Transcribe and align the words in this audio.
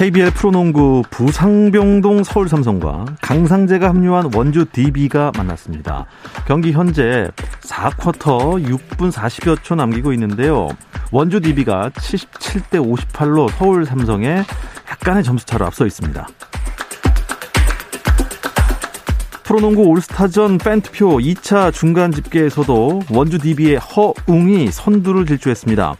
KBL 0.00 0.30
프로농구 0.30 1.02
부상병동 1.10 2.24
서울삼성과 2.24 3.16
강상재가 3.20 3.90
합류한 3.90 4.30
원주 4.34 4.64
DB가 4.72 5.30
만났습니다. 5.36 6.06
경기 6.46 6.72
현재 6.72 7.28
4쿼터 7.60 8.64
6분 8.64 9.12
40여 9.12 9.62
초 9.62 9.74
남기고 9.74 10.14
있는데요. 10.14 10.70
원주 11.12 11.40
DB가 11.40 11.90
77대 11.90 12.80
58로 12.82 13.50
서울삼성에 13.50 14.42
약간의 14.90 15.22
점수차로 15.22 15.66
앞서 15.66 15.84
있습니다. 15.84 16.26
프로농구 19.42 19.82
올스타전 19.82 20.56
팬투표 20.56 21.18
2차 21.18 21.74
중간 21.74 22.10
집계에서도 22.10 23.02
원주 23.10 23.38
DB의 23.38 23.76
허웅이 23.76 24.70
선두를 24.70 25.26
질주했습니다. 25.26 25.96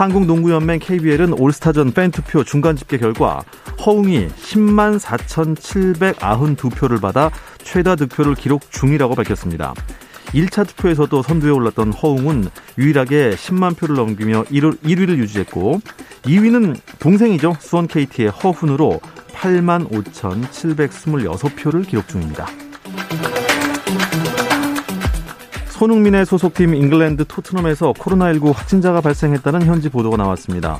한국농구연맹 0.00 0.78
KBL은 0.78 1.38
올스타전 1.38 1.92
팬투표 1.92 2.42
중간 2.42 2.74
집계 2.74 2.96
결과 2.96 3.44
허웅이 3.84 4.28
10만 4.28 4.98
4,792표를 4.98 7.02
받아 7.02 7.30
최다 7.62 7.96
득표를 7.96 8.34
기록 8.34 8.62
중이라고 8.70 9.14
밝혔습니다. 9.14 9.74
1차 10.28 10.66
투표에서도 10.66 11.22
선두에 11.22 11.50
올랐던 11.50 11.92
허웅은 11.92 12.48
유일하게 12.78 13.32
10만 13.32 13.76
표를 13.76 13.96
넘기며 13.96 14.44
1위 14.44 15.06
를 15.06 15.18
유지했고 15.18 15.82
2위는 16.22 16.78
동생이죠. 16.98 17.56
수원 17.60 17.86
KT의 17.86 18.30
허훈으로 18.30 19.00
8만 19.34 19.90
5,726표를 19.90 21.86
기록 21.86 22.08
중입니다. 22.08 22.46
손흥민의 25.80 26.26
소속팀 26.26 26.74
잉글랜드 26.74 27.24
토트넘에서 27.24 27.94
코로나19 27.94 28.52
확진자가 28.52 29.00
발생했다는 29.00 29.64
현지 29.64 29.88
보도가 29.88 30.18
나왔습니다. 30.18 30.78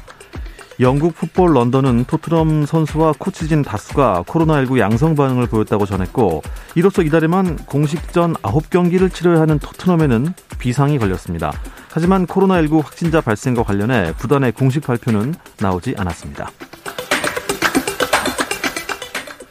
영국 0.79 1.15
풋볼 1.15 1.55
런던은 1.55 2.05
토트넘 2.05 2.67
선수와 2.67 3.15
코치진 3.19 3.63
다수가 3.63 4.25
코로나19 4.27 4.79
양성 4.79 5.15
반응을 5.15 5.47
보였다고 5.47 5.87
전했고 5.87 6.43
이로써 6.75 7.01
이달에만 7.01 7.65
공식전 7.65 8.35
9경기를 8.35 9.11
치러야 9.11 9.41
하는 9.41 9.59
토트넘에는 9.59 10.35
비상이 10.59 10.99
걸렸습니다. 10.99 11.51
하지만 11.91 12.27
코로나19 12.27 12.83
확진자 12.83 13.23
발생과 13.23 13.63
관련해 13.63 14.13
부단의 14.19 14.53
공식 14.53 14.83
발표는 14.83 15.35
나오지 15.61 15.95
않았습니다. 15.97 16.51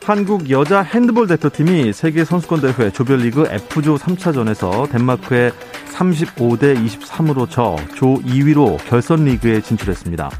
한국 0.09 0.49
여자 0.49 0.81
핸드볼 0.81 1.27
대표팀이 1.27 1.93
세계 1.93 2.25
선수권 2.25 2.61
대회 2.61 2.89
조별리그 2.89 3.45
F조 3.47 3.95
3차전에서 3.95 4.89
덴마크에 4.89 5.51
35대 5.93 6.83
23으로 6.83 7.47
져 7.47 7.75
조 7.93 8.15
2위로 8.15 8.83
결선 8.87 9.25
리그에 9.25 9.61
진출했습니다. 9.61 10.31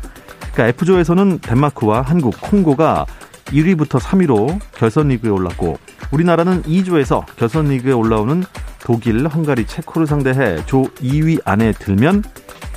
그러니까 0.53 0.67
F조에서는 0.70 1.42
덴마크와 1.42 2.02
한국, 2.02 2.41
콩고가 2.41 3.06
1위부터 3.46 4.00
3위로 4.00 4.59
결선 4.74 5.09
리그에 5.09 5.30
올랐고 5.30 5.78
우리나라는 6.12 6.63
2조에서 6.63 7.24
결선 7.36 7.68
리그에 7.68 7.94
올라오는 7.94 8.44
독일, 8.80 9.28
헝가리, 9.28 9.68
체코를 9.68 10.07
상대해 10.07 10.66
조 10.66 10.86
2위 10.96 11.41
안에 11.46 11.74
들면 11.74 12.24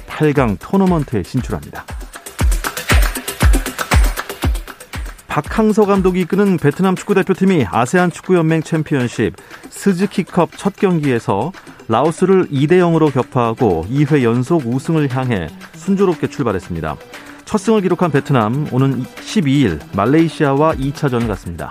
8강 0.09 0.59
토너먼트에 0.61 1.23
진출합니다. 1.23 1.87
박항서 5.33 5.87
감독이 5.87 6.21
이끄는 6.21 6.59
베트남 6.59 6.95
축구대표팀이 6.95 7.65
아세안 7.71 8.11
축구연맹 8.11 8.63
챔피언십 8.65 9.35
스즈키컵 9.71 10.59
첫 10.59 10.77
경기에서 10.77 11.53
라오스를 11.89 12.49
2대 12.49 12.73
0으로 12.73 13.11
격파하고 13.11 13.87
2회 13.89 14.25
연속 14.25 14.67
우승을 14.67 15.09
향해 15.17 15.49
순조롭게 15.73 16.27
출발했습니다. 16.27 16.97
첫 17.47 17.57
승을 17.57 17.81
기록한 17.81 18.11
베트남 18.11 18.69
오는 18.73 19.05
12일 19.05 19.81
말레이시아와 19.97 20.75
2차전을 20.75 21.29
갖습니다. 21.29 21.71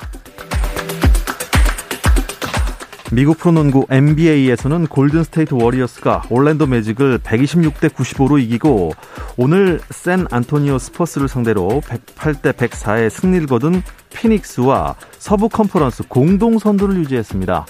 미국 3.14 3.40
프로농구 3.40 3.88
NBA에서는 3.90 4.88
골든 4.88 5.26
스테이트 5.26 5.54
워리어스가 5.54 6.24
올랜도 6.30 6.66
매직을 6.66 7.20
126대 7.20 7.90
95로 7.90 8.42
이기고 8.42 8.94
오늘 9.36 9.82
샌 9.90 10.28
안토니오 10.32 10.80
스퍼스를 10.80 11.28
상대로 11.28 11.82
108대 11.86 12.54
104의 12.54 13.10
승리를 13.10 13.48
거둔 13.48 13.84
피닉스와 14.12 14.96
서부 15.20 15.50
컨퍼런스 15.50 16.04
공동 16.08 16.58
선두를 16.58 16.96
유지했습니다. 17.00 17.66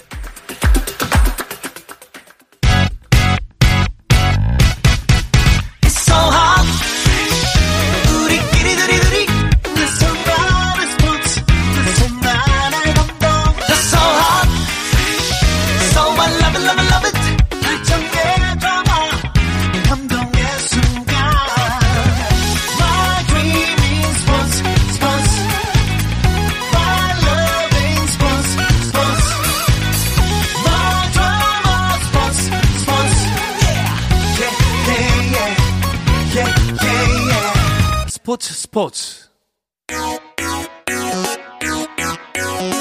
스포츠 38.32 38.54
스포츠 38.54 39.28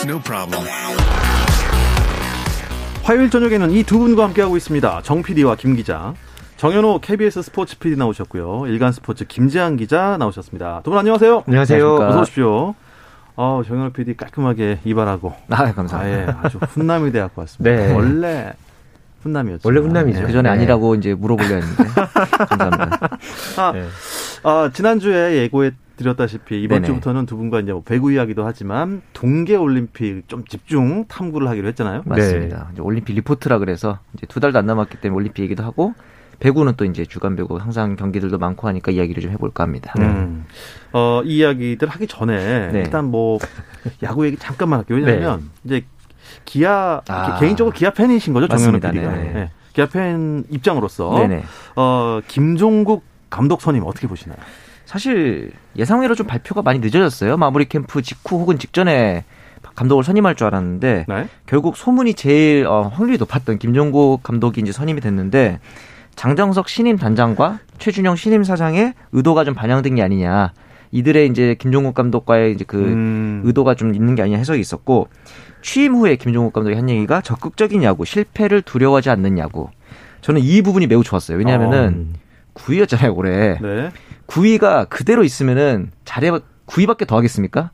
No 0.06 0.20
problem. 0.24 0.66
화요일 3.04 3.30
저녁에는 3.30 3.72
이 3.72 3.84
두 3.84 4.00
분과 4.00 4.24
함께하고 4.24 4.56
있습니다. 4.56 5.02
정 5.04 5.22
PD와 5.22 5.58
김 5.58 5.76
기자. 5.76 6.14
정현호 6.56 7.00
KBS 7.02 7.42
스포츠 7.42 7.78
PD 7.80 7.98
나오셨고요. 7.98 8.68
일간 8.68 8.94
스포츠 8.94 9.26
김재한 9.26 9.76
기자 9.76 10.16
나오셨습니다. 10.18 10.82
두 10.86 10.92
분 10.92 11.00
안녕하세요. 11.00 11.44
안녕하세요. 11.46 11.96
어서 11.96 12.22
오십시오. 12.22 12.74
어, 13.36 13.62
정현호 13.68 13.90
PD 13.92 14.16
깔끔하게 14.16 14.80
이발하고. 14.86 15.34
아, 15.50 15.74
감사합니다. 15.74 16.00
아 16.00 16.08
예 16.08 16.28
아주 16.44 16.60
훈남이 16.60 17.12
대학고 17.12 17.42
왔습니다. 17.42 17.76
네. 17.76 17.94
원래 17.94 18.54
훈남이었죠. 19.22 19.62
원래 19.68 19.80
훈남이죠. 19.80 20.20
네. 20.20 20.26
그 20.26 20.32
전에 20.32 20.50
네. 20.50 20.56
아니라고 20.56 20.96
이제 20.96 21.14
물어보려 21.14 21.56
했는데. 21.56 21.84
감사합니다. 22.50 23.10
아, 23.58 23.72
네. 23.72 23.88
아, 24.44 24.70
지난주에 24.74 25.38
예고해 25.38 25.72
드렸다시피 25.98 26.62
이번 26.62 26.82
네네. 26.82 26.88
주부터는 26.88 27.26
두 27.26 27.38
분과 27.38 27.60
이제 27.60 27.72
뭐 27.74 27.84
배구 27.84 28.12
이야기도 28.12 28.46
하지만 28.46 29.02
동계 29.14 29.56
올림픽 29.56 30.24
좀 30.28 30.44
집중 30.46 31.06
탐구를 31.08 31.48
하기로 31.48 31.68
했잖아요. 31.70 32.02
맞습니다. 32.06 32.70
네. 32.76 32.82
올림픽 32.82 33.14
리포트라 33.14 33.60
그래서 33.60 34.00
이제 34.16 34.26
두 34.28 34.40
달도 34.40 34.58
안 34.58 34.66
남았기 34.66 34.98
때문에 34.98 35.16
올림픽 35.16 35.44
얘기도 35.44 35.64
하고 35.64 35.94
배구는 36.40 36.74
또 36.76 36.86
이제 36.86 37.06
주간 37.06 37.36
배구 37.36 37.58
항상 37.58 37.96
경기들도 37.96 38.40
많고 38.40 38.68
하니까 38.68 38.92
이야기를 38.92 39.22
좀 39.22 39.32
해볼까 39.32 39.64
합니다. 39.64 39.94
음. 40.00 40.46
어, 40.92 41.22
이 41.24 41.38
이야기들 41.38 41.88
하기 41.88 42.08
전에 42.08 42.72
네. 42.72 42.80
일단 42.80 43.06
뭐 43.06 43.38
야구 44.02 44.26
얘기 44.26 44.38
잠깐만 44.38 44.80
할게요. 44.80 44.98
왜냐하면 44.98 45.52
네. 45.62 45.78
이제 45.78 45.86
기아 46.46 47.02
아. 47.08 47.40
개인적으로 47.40 47.74
기아 47.74 47.92
팬이신 47.92 48.34
거죠, 48.34 48.48
정현우 48.48 48.80
PD가. 48.80 49.12
네. 49.12 49.50
기아 49.74 49.86
팬 49.86 50.44
입장으로서 50.50 51.18
네네. 51.20 51.44
어, 51.76 52.20
김종국 52.28 53.04
감독 53.30 53.62
선임 53.62 53.84
어떻게 53.86 54.08
보시나요? 54.08 54.38
사실 54.86 55.52
예상외로 55.78 56.16
좀 56.16 56.28
발표가 56.28 56.62
많이 56.62 56.80
늦어졌어요. 56.80 57.38
마무리 57.38 57.66
캠프 57.66 58.02
직후 58.02 58.40
혹은 58.40 58.60
직전에 58.60 59.24
감독을 59.76 60.04
선임할 60.04 60.36
줄 60.36 60.48
알았는데 60.48 61.06
네? 61.08 61.28
결국 61.46 61.78
소문이 61.78 62.16
제일 62.16 62.68
어, 62.68 62.82
확률이 62.94 63.18
높았던 63.18 63.60
김종국 63.60 64.22
감독이 64.24 64.60
이제 64.60 64.72
선임이 64.72 65.00
됐는데 65.00 65.60
장정석 66.16 66.68
신임 66.68 66.98
단장과 66.98 67.60
최준영 67.78 68.18
신임 68.18 68.44
사장의 68.44 68.94
의도가 69.14 69.46
좀 69.46 69.54
반영된 69.56 69.96
게 69.96 70.04
아니냐. 70.04 70.52
이들의 70.92 71.30
이제 71.30 71.56
김종국 71.58 71.96
감독과의 71.96 72.52
이제 72.54 72.66
그 72.68 72.78
음. 72.78 73.42
의도가 73.46 73.76
좀 73.76 73.96
있는 73.96 74.16
게 74.16 74.24
아니냐 74.24 74.38
해석이 74.38 74.60
있었고 74.60 75.08
취임 75.62 75.96
후에 75.96 76.16
김종국 76.16 76.54
감독이 76.54 76.76
한 76.76 76.90
얘기가 76.90 77.22
적극적인 77.22 77.84
야구, 77.84 78.06
실패를 78.06 78.62
두려워하지 78.62 79.10
않는 79.10 79.38
야구. 79.38 79.70
저는 80.22 80.42
이 80.42 80.62
부분이 80.62 80.88
매우 80.88 81.04
좋았어요. 81.04 81.38
왜냐하면은 81.38 82.14
어. 82.14 82.20
9위였잖아요 82.54 83.16
올해. 83.16 83.58
네. 83.62 83.92
9위가 84.28 84.90
그대로 84.90 85.24
있으면은 85.24 85.92
잘해 86.06 86.32
9위밖에 86.68 87.08
더 87.08 87.18
하겠습니까? 87.18 87.72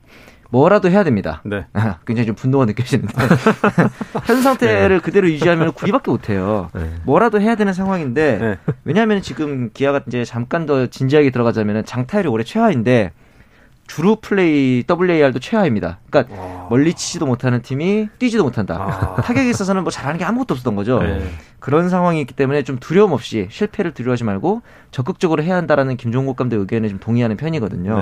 뭐라도 0.50 0.90
해야 0.90 1.04
됩니다. 1.04 1.42
네. 1.46 1.66
아, 1.74 1.98
굉장히 2.08 2.28
좀 2.28 2.36
분노가 2.36 2.66
느껴지는데 2.66 3.14
현 4.26 4.42
상태를 4.42 4.98
네. 4.98 5.02
그대로 5.02 5.30
유지하면 5.30 5.72
9위밖에 5.74 6.10
못해요. 6.10 6.70
네. 6.74 6.90
뭐라도 7.04 7.42
해야 7.42 7.56
되는 7.56 7.74
상황인데 7.74 8.38
네. 8.38 8.58
왜냐하면 8.86 9.22
지금 9.22 9.70
기아가 9.74 10.02
이제 10.08 10.24
잠깐 10.24 10.66
더 10.66 10.88
진지하게 10.88 11.32
들어가자면 11.32 11.86
장타율이 11.86 12.30
올해 12.30 12.44
최하인데 12.44 13.12
주루 13.88 14.18
플레이 14.22 14.84
WAR도 14.90 15.40
최하입니다. 15.40 16.00
그러니까 16.10 16.36
와. 16.40 16.68
멀리 16.70 16.94
치지도 16.94 17.26
못하는 17.26 17.62
팀이 17.62 18.10
뛰지도 18.20 18.44
못한다. 18.44 19.16
아. 19.18 19.22
타격에 19.22 19.50
있어서는 19.50 19.84
뭐 19.84 19.92
잘하는 19.92 20.20
게 20.20 20.26
아무것도 20.26 20.54
없었던 20.54 20.76
거죠. 20.76 21.02
네. 21.02 21.28
그런 21.60 21.90
상황이 21.90 22.20
있기 22.22 22.34
때문에 22.34 22.64
좀 22.64 22.78
두려움 22.80 23.14
없이 23.14 23.48
실패를 23.50 23.94
두려워하지 23.94 24.24
말고 24.26 24.62
적극적으로 24.92 25.42
해야 25.44 25.56
한다라는 25.56 25.98
김종국 25.98 26.36
감독 26.36 26.60
의견에 26.60 26.90
좀 26.90 27.00
동의하는 27.00 27.38
편이거든요. 27.38 28.00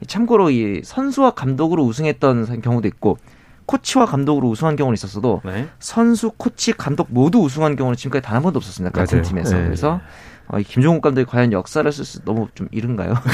네. 0.00 0.06
참고로 0.06 0.50
이 0.50 0.82
선수와 0.84 1.30
감독으로 1.30 1.82
우승했던 1.84 2.60
경우도 2.60 2.86
있고 2.88 3.16
코치와 3.66 4.04
감독으로 4.04 4.48
우승한 4.50 4.76
경우는 4.76 4.92
있었어도 4.94 5.40
네. 5.44 5.68
선수, 5.78 6.30
코치, 6.36 6.74
감독 6.74 7.06
모두 7.10 7.38
우승한 7.38 7.76
경우는 7.76 7.96
지금까지 7.96 8.22
단 8.22 8.36
한 8.36 8.42
번도 8.42 8.58
없었습니다. 8.58 8.92
같은 9.00 9.18
맞아요. 9.18 9.26
팀에서. 9.28 9.56
네. 9.56 9.64
그래서 9.64 10.00
어, 10.48 10.58
김종국 10.58 11.00
감독이 11.00 11.24
과연 11.24 11.52
역사를 11.52 11.90
쓸 11.90 12.04
수 12.04 12.22
너무 12.26 12.48
좀 12.54 12.68
이른가요? 12.70 13.14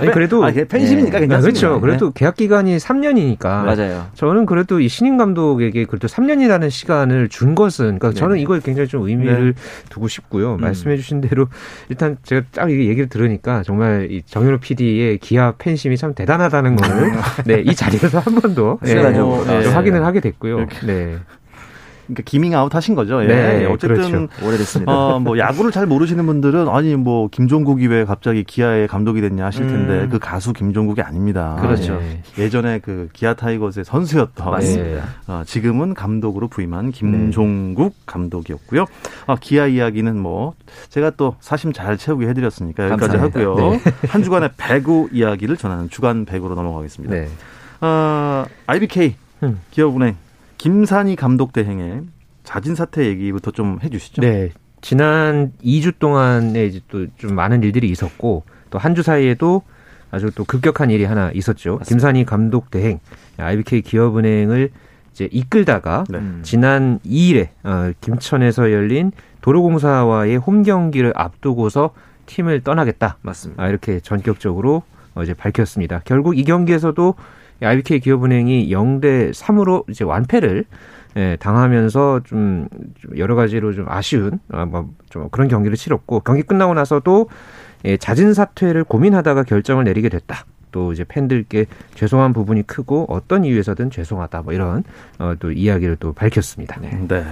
아니 0.00 0.10
그래도 0.12 0.44
아, 0.44 0.50
팬심이니까 0.50 1.18
네. 1.18 1.26
괜찮습니다. 1.26 1.40
그렇죠. 1.40 1.80
그래도 1.80 2.06
네. 2.06 2.12
계약 2.14 2.36
기간이 2.36 2.76
3년이니까 2.76 3.64
맞아요. 3.64 4.06
저는 4.14 4.46
그래도 4.46 4.80
이 4.80 4.88
신인 4.88 5.16
감독에게 5.16 5.84
그래도 5.84 6.08
3년이라는 6.08 6.70
시간을 6.70 7.28
준 7.28 7.54
것은 7.54 7.84
그러니까 7.98 8.10
네. 8.10 8.14
저는 8.14 8.38
이걸 8.38 8.60
굉장히 8.60 8.88
좀 8.88 9.08
의미를 9.08 9.54
네. 9.54 9.60
두고 9.90 10.08
싶고요. 10.08 10.54
음. 10.54 10.60
말씀해 10.60 10.96
주신 10.96 11.20
대로 11.20 11.46
일단 11.88 12.16
제가 12.22 12.46
딱 12.52 12.70
얘기를 12.70 13.08
들으니까 13.08 13.62
정말 13.62 14.08
이 14.10 14.22
정현호 14.22 14.58
PD의 14.58 15.18
기아 15.18 15.52
팬심이 15.58 15.96
참 15.96 16.14
대단하다는 16.14 16.76
거를 16.76 17.12
네, 17.46 17.62
이 17.64 17.74
자리에서 17.74 18.18
한번더 18.20 18.78
네, 18.82 18.94
네, 18.94 19.66
확인을 19.68 20.04
하게 20.04 20.20
됐고요. 20.20 20.66
네. 20.86 21.18
그러니까 22.10 22.22
기밍 22.24 22.54
아웃 22.54 22.74
하신 22.74 22.94
거죠. 22.94 23.22
예. 23.22 23.26
네, 23.26 23.66
어쨌든 23.66 24.28
그렇죠. 24.28 24.46
오래됐습니다. 24.46 24.92
어, 24.92 25.20
뭐 25.20 25.38
야구를 25.38 25.70
잘 25.70 25.86
모르시는 25.86 26.26
분들은 26.26 26.68
아니 26.68 26.96
뭐 26.96 27.28
김종국이 27.28 27.86
왜 27.86 28.04
갑자기 28.04 28.44
기아의 28.44 28.88
감독이 28.88 29.20
됐냐 29.20 29.44
하실 29.44 29.66
텐데 29.66 30.04
음. 30.04 30.08
그 30.08 30.18
가수 30.18 30.52
김종국이 30.52 31.02
아닙니다. 31.02 31.56
그렇죠. 31.60 32.00
예. 32.02 32.42
예전에 32.42 32.80
그 32.80 33.08
기아 33.12 33.34
타이거즈의 33.34 33.84
선수였던 33.84 34.50
맞습니다. 34.50 35.04
어, 35.28 35.42
지금은 35.46 35.94
감독으로 35.94 36.48
부임한 36.48 36.90
김종국 36.90 37.94
네. 37.94 38.02
감독이었고요. 38.06 38.86
어, 39.26 39.36
기아 39.40 39.66
이야기는 39.66 40.18
뭐 40.18 40.54
제가 40.88 41.10
또 41.10 41.36
사심 41.40 41.72
잘 41.72 41.96
채우게 41.96 42.26
해드렸으니까 42.28 42.90
여기까지 42.90 43.18
감사합니다. 43.18 43.40
하고요. 43.40 43.70
네. 43.72 43.80
한 44.08 44.22
주간의 44.22 44.50
배구 44.56 45.10
이야기를 45.12 45.56
전하는 45.56 45.88
주간 45.88 46.24
배구로 46.24 46.54
넘어가겠습니다. 46.54 47.14
네. 47.14 47.28
어, 47.80 48.44
IBK 48.66 49.14
음. 49.42 49.60
기업은행 49.70 50.16
김산희 50.60 51.16
감독 51.16 51.54
대행의 51.54 52.02
자진 52.44 52.74
사퇴 52.74 53.06
얘기부터 53.06 53.50
좀 53.50 53.78
해주시죠. 53.82 54.20
네. 54.20 54.50
지난 54.82 55.52
2주 55.64 55.98
동안에 55.98 56.66
이제 56.66 56.80
또 56.90 57.06
좀 57.16 57.34
많은 57.34 57.62
일들이 57.62 57.88
있었고 57.88 58.44
또 58.68 58.78
한 58.78 58.94
주 58.94 59.02
사이에도 59.02 59.62
아주 60.10 60.30
또 60.34 60.44
급격한 60.44 60.90
일이 60.90 61.04
하나 61.06 61.30
있었죠. 61.32 61.78
맞습니다. 61.78 61.88
김산희 61.88 62.24
감독 62.26 62.70
대행 62.70 62.98
IBK 63.38 63.80
기업은행을 63.80 64.70
이제 65.12 65.30
이끌다가 65.32 66.04
네. 66.10 66.18
음. 66.18 66.40
지난 66.42 66.98
2일에 67.06 67.48
어, 67.64 67.92
김천에서 68.02 68.70
열린 68.70 69.12
도로공사와의 69.40 70.36
홈 70.36 70.62
경기를 70.62 71.14
앞두고서 71.16 71.94
팀을 72.26 72.60
떠나겠다. 72.60 73.16
맞습니다. 73.22 73.62
아, 73.62 73.68
이렇게 73.68 73.98
전격적으로 74.00 74.82
어, 75.14 75.22
이제 75.22 75.32
밝혔습니다. 75.32 76.02
결국 76.04 76.36
이 76.36 76.44
경기에서도 76.44 77.14
IBK 77.62 78.00
기업은행이 78.00 78.68
0대 78.70 79.32
3으로 79.32 79.88
이제 79.90 80.04
완패를 80.04 80.64
예, 81.16 81.36
당하면서 81.40 82.20
좀, 82.24 82.68
여러 83.16 83.34
가지로 83.34 83.72
좀 83.72 83.86
아쉬운 83.88 84.38
아, 84.52 84.64
뭐좀 84.64 85.28
그런 85.30 85.48
경기를 85.48 85.76
치렀고 85.76 86.20
경기 86.20 86.42
끝나고 86.42 86.74
나서도 86.74 87.28
예, 87.84 87.96
자진 87.96 88.32
사퇴를 88.32 88.84
고민하다가 88.84 89.42
결정을 89.44 89.84
내리게 89.84 90.08
됐다. 90.08 90.44
또 90.72 90.92
이제 90.92 91.04
팬들께 91.04 91.66
죄송한 91.94 92.32
부분이 92.32 92.66
크고 92.66 93.06
어떤 93.08 93.44
이유에서든 93.44 93.90
죄송하다. 93.90 94.42
뭐 94.42 94.52
이런 94.52 94.84
어, 95.18 95.34
또 95.40 95.50
이야기를 95.50 95.96
또 95.96 96.12
밝혔습니다. 96.12 96.78
네. 96.80 96.90
네. 97.08 97.24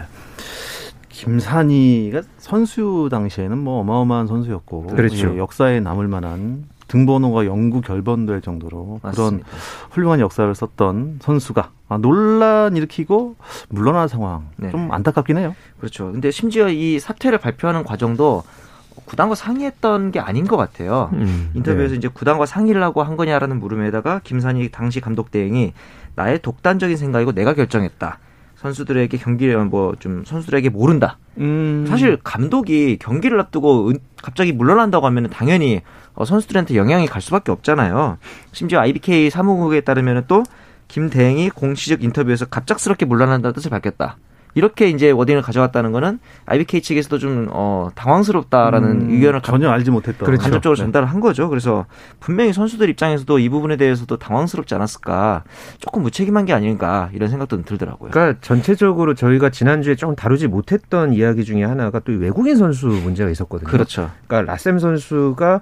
김산희가 1.09 2.23
선수 2.39 3.09
당시에는 3.11 3.59
뭐 3.59 3.81
어마어마한 3.81 4.27
선수였고 4.27 4.89
그렇죠. 4.89 5.35
예, 5.35 5.39
역사에 5.39 5.81
남을 5.81 6.09
만한 6.09 6.65
등번호가 6.89 7.47
영구 7.47 7.83
결번될 7.83 8.41
정도로 8.41 9.01
맞습니다. 9.03 9.47
그런 9.47 9.61
훌륭한 9.91 10.21
역사를 10.21 10.53
썼던 10.55 11.21
선수가 11.23 11.71
아, 11.89 11.99
논란 11.99 12.77
일으키고 12.77 13.37
물러난 13.69 14.09
상황 14.09 14.49
네. 14.57 14.71
좀 14.71 14.91
안타깝긴 14.91 15.39
해요. 15.39 15.55
그렇죠. 15.79 16.11
근데 16.11 16.31
심지어 16.31 16.69
이 16.69 16.99
사퇴를 16.99 17.39
발표하는 17.39 17.85
과정도 17.85 18.43
구단과 19.05 19.35
상의했던 19.35 20.11
게 20.11 20.21
아닌 20.21 20.47
것 20.47 20.57
같아요. 20.57 21.11
음, 21.13 21.51
인터뷰에서 21.55 21.93
네. 21.93 21.99
이제 21.99 22.09
구단과 22.09 22.47
상의를 22.47 22.83
하고 22.83 23.03
한 23.03 23.17
거냐라는 23.17 23.59
물음에다가 23.61 24.21
김산희 24.25 24.71
당시 24.71 25.01
감독 25.01 25.31
대행이 25.31 25.73
나의 26.15 26.43
독단적인 26.43 26.97
생각이고 26.97 27.33
내가 27.33 27.55
결정했다. 27.55 28.19
선수들에게 28.59 29.17
경기를 29.19 29.65
뭐 29.67 29.95
좀 29.99 30.25
선수들에게 30.25 30.69
모른다. 30.71 31.19
음. 31.39 31.87
사실 31.89 32.19
감독이 32.23 32.99
경기를 32.99 33.41
앞두고 33.41 33.93
갑자기 34.23 34.53
물러난다고 34.53 35.07
하면 35.07 35.31
당연히 35.31 35.81
어, 36.15 36.25
선수들한테 36.25 36.75
영향이 36.75 37.07
갈 37.07 37.23
수밖에 37.23 37.53
없잖아요. 37.53 38.19
심지어 38.53 38.81
IBK 38.81 39.31
사무국에 39.31 39.81
따르면 39.83 40.25
또 40.27 40.43
김대행이 40.89 41.51
공식적 41.51 42.03
인터뷰에서 42.03 42.47
갑작스럽게 42.47 43.07
물러난다는 43.07 43.55
뜻을 43.55 43.71
밝혔다. 43.71 44.17
이렇게 44.55 44.89
이제 44.89 45.11
워딩을 45.11 45.43
가져왔다는 45.43 45.93
거는 45.93 46.19
IBK 46.47 46.83
측에서도 46.83 47.19
좀 47.19 47.49
어, 47.51 47.91
당황스럽다라는 47.95 48.91
음, 49.03 49.11
의견을 49.11 49.41
전혀 49.43 49.71
알지 49.71 49.91
못했던 49.91 50.27
그렇죠. 50.27 50.43
간접적으로 50.43 50.77
네. 50.77 50.83
전달을 50.83 51.09
한 51.09 51.21
거죠. 51.21 51.49
그래서 51.49 51.87
분명히 52.21 52.53
선수들 52.53 52.89
입장에서도 52.89 53.39
이 53.39 53.49
부분에 53.49 53.77
대해서도 53.77 54.17
당황스럽지 54.17 54.75
않았을까, 54.75 55.45
조금 55.79 56.03
무책임한 56.03 56.45
게 56.47 56.53
아닌가 56.53 57.11
이런 57.13 57.29
생각도 57.29 57.63
들더라고요. 57.63 58.11
그러니까 58.11 58.39
전체적으로 58.41 59.15
저희가 59.15 59.51
지난주에 59.51 59.95
조금 59.95 60.17
다루지 60.17 60.49
못했던 60.49 61.13
이야기 61.13 61.45
중에 61.45 61.65
하나가 61.65 61.99
또 62.01 62.13
외국인 62.13 62.57
선수 62.57 62.87
문제가 62.89 63.31
있었거든요. 63.31 63.69
그렇죠. 63.71 64.11
그러니까 64.27 64.51
라셈 64.53 64.79
선수가 64.79 65.61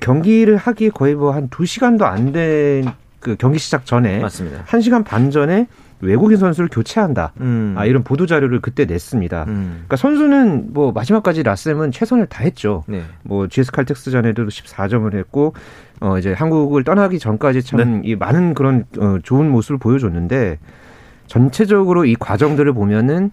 경기를 0.00 0.56
하기 0.56 0.90
거의 0.90 1.14
뭐 1.14 1.32
한 1.32 1.48
두 1.48 1.64
시간도 1.64 2.04
안 2.06 2.32
된 2.32 2.92
그 3.20 3.34
경기 3.36 3.58
시작 3.58 3.86
전에 3.86 4.20
맞습니다. 4.20 4.64
1시간 4.66 5.04
반 5.04 5.32
전에 5.32 5.66
외국인 6.00 6.36
선수를 6.36 6.68
교체한다. 6.70 7.32
음. 7.40 7.74
아, 7.76 7.86
이런 7.86 8.02
보도 8.02 8.26
자료를 8.26 8.60
그때 8.60 8.84
냈습니다. 8.84 9.44
음. 9.48 9.70
그러니까 9.70 9.96
선수는 9.96 10.72
뭐 10.72 10.92
마지막까지 10.92 11.42
라셈은 11.42 11.92
최선을 11.92 12.26
다했죠. 12.26 12.84
네. 12.86 13.02
뭐 13.22 13.48
GS 13.48 13.72
칼텍스전에도 13.72 14.46
14점을 14.46 15.12
했고 15.14 15.54
어 16.00 16.18
이제 16.18 16.32
한국을 16.32 16.84
떠나기 16.84 17.18
전까지 17.18 17.62
참이 17.62 18.08
네. 18.08 18.16
많은 18.16 18.54
그런 18.54 18.84
어, 18.98 19.18
좋은 19.22 19.50
모습을 19.50 19.78
보여줬는데 19.78 20.58
전체적으로 21.26 22.04
이 22.04 22.14
과정들을 22.14 22.72
보면은 22.72 23.30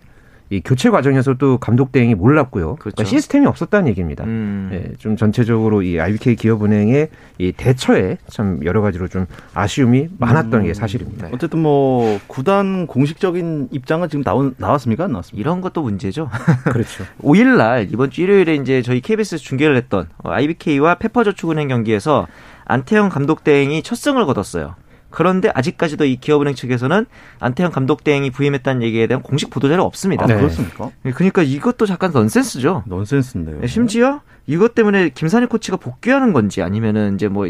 이 0.50 0.62
교체 0.64 0.90
과정에서도 0.90 1.58
감독 1.58 1.92
대행이 1.92 2.16
몰랐고요. 2.16 2.76
그렇죠. 2.76 2.96
그러니까 2.96 3.04
시스템이 3.06 3.48
없었다는 3.48 3.88
얘기입니다. 3.90 4.24
음. 4.26 4.70
예, 4.72 4.94
좀 4.98 5.16
전체적으로 5.16 5.82
이 5.82 6.00
IBK 6.00 6.36
기업은행의 6.36 7.10
이 7.40 7.52
대처에 7.54 8.18
참 8.28 8.60
여러 8.64 8.82
가지로 8.82 9.08
좀 9.08 9.26
아쉬움이 9.54 10.10
많았던 10.18 10.62
음. 10.62 10.66
게 10.66 10.74
사실입니다. 10.74 11.30
어쨌든 11.32 11.60
뭐 11.60 12.20
구단 12.28 12.88
공식적인 12.88 13.70
입장은 13.72 14.10
지금 14.10 14.24
나온 14.24 14.54
나왔습니까? 14.58 15.06
안 15.06 15.12
나왔습니까? 15.12 15.42
이런 15.42 15.62
것도 15.62 15.82
문제죠. 15.82 16.30
그렇죠. 16.66 17.04
5일 17.24 17.58
날 17.58 17.88
이번 17.92 18.12
주 18.12 18.22
일요일에 18.22 18.56
이제 18.56 18.82
저희 18.82 19.02
KBS 19.02 19.38
중계를 19.38 19.76
했던 19.76 20.08
IBK와 20.24 20.96
페퍼저축은행 20.96 21.68
경기에서 21.68 22.28
안태영 22.66 23.10
감독 23.10 23.44
대행이 23.44 23.84
첫 23.84 23.96
승을 23.96 24.26
거뒀어요. 24.26 24.76
그런데 25.14 25.52
아직까지도 25.54 26.06
이 26.06 26.16
기업은행 26.16 26.56
측에서는 26.56 27.06
안태현 27.40 27.72
감독 27.72 28.04
대행이 28.04 28.32
부임했다는 28.32 28.82
얘기에 28.82 29.06
대한 29.06 29.22
공식 29.22 29.52
보도 29.52 29.70
자료가 29.70 29.86
없습니다. 29.86 30.24
아, 30.24 30.28
네. 30.28 30.36
그렇습니까? 30.36 30.90
네, 31.04 31.12
그러니까 31.12 31.44
이것도 31.44 31.86
잠깐 31.86 32.12
넌센스죠. 32.12 32.84
넌센스인데요. 32.88 33.60
네, 33.62 33.68
심지어 33.68 34.22
이것 34.48 34.74
때문에 34.74 35.10
김산일 35.10 35.48
코치가 35.48 35.78
복귀하는 35.78 36.34
건지 36.34 36.64
아니면은 36.64 37.14
이제 37.14 37.28
뭐 37.28 37.48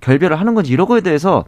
결별을 0.00 0.38
하는 0.38 0.54
건지 0.54 0.72
이런 0.72 0.86
거에 0.86 1.00
대해서 1.00 1.44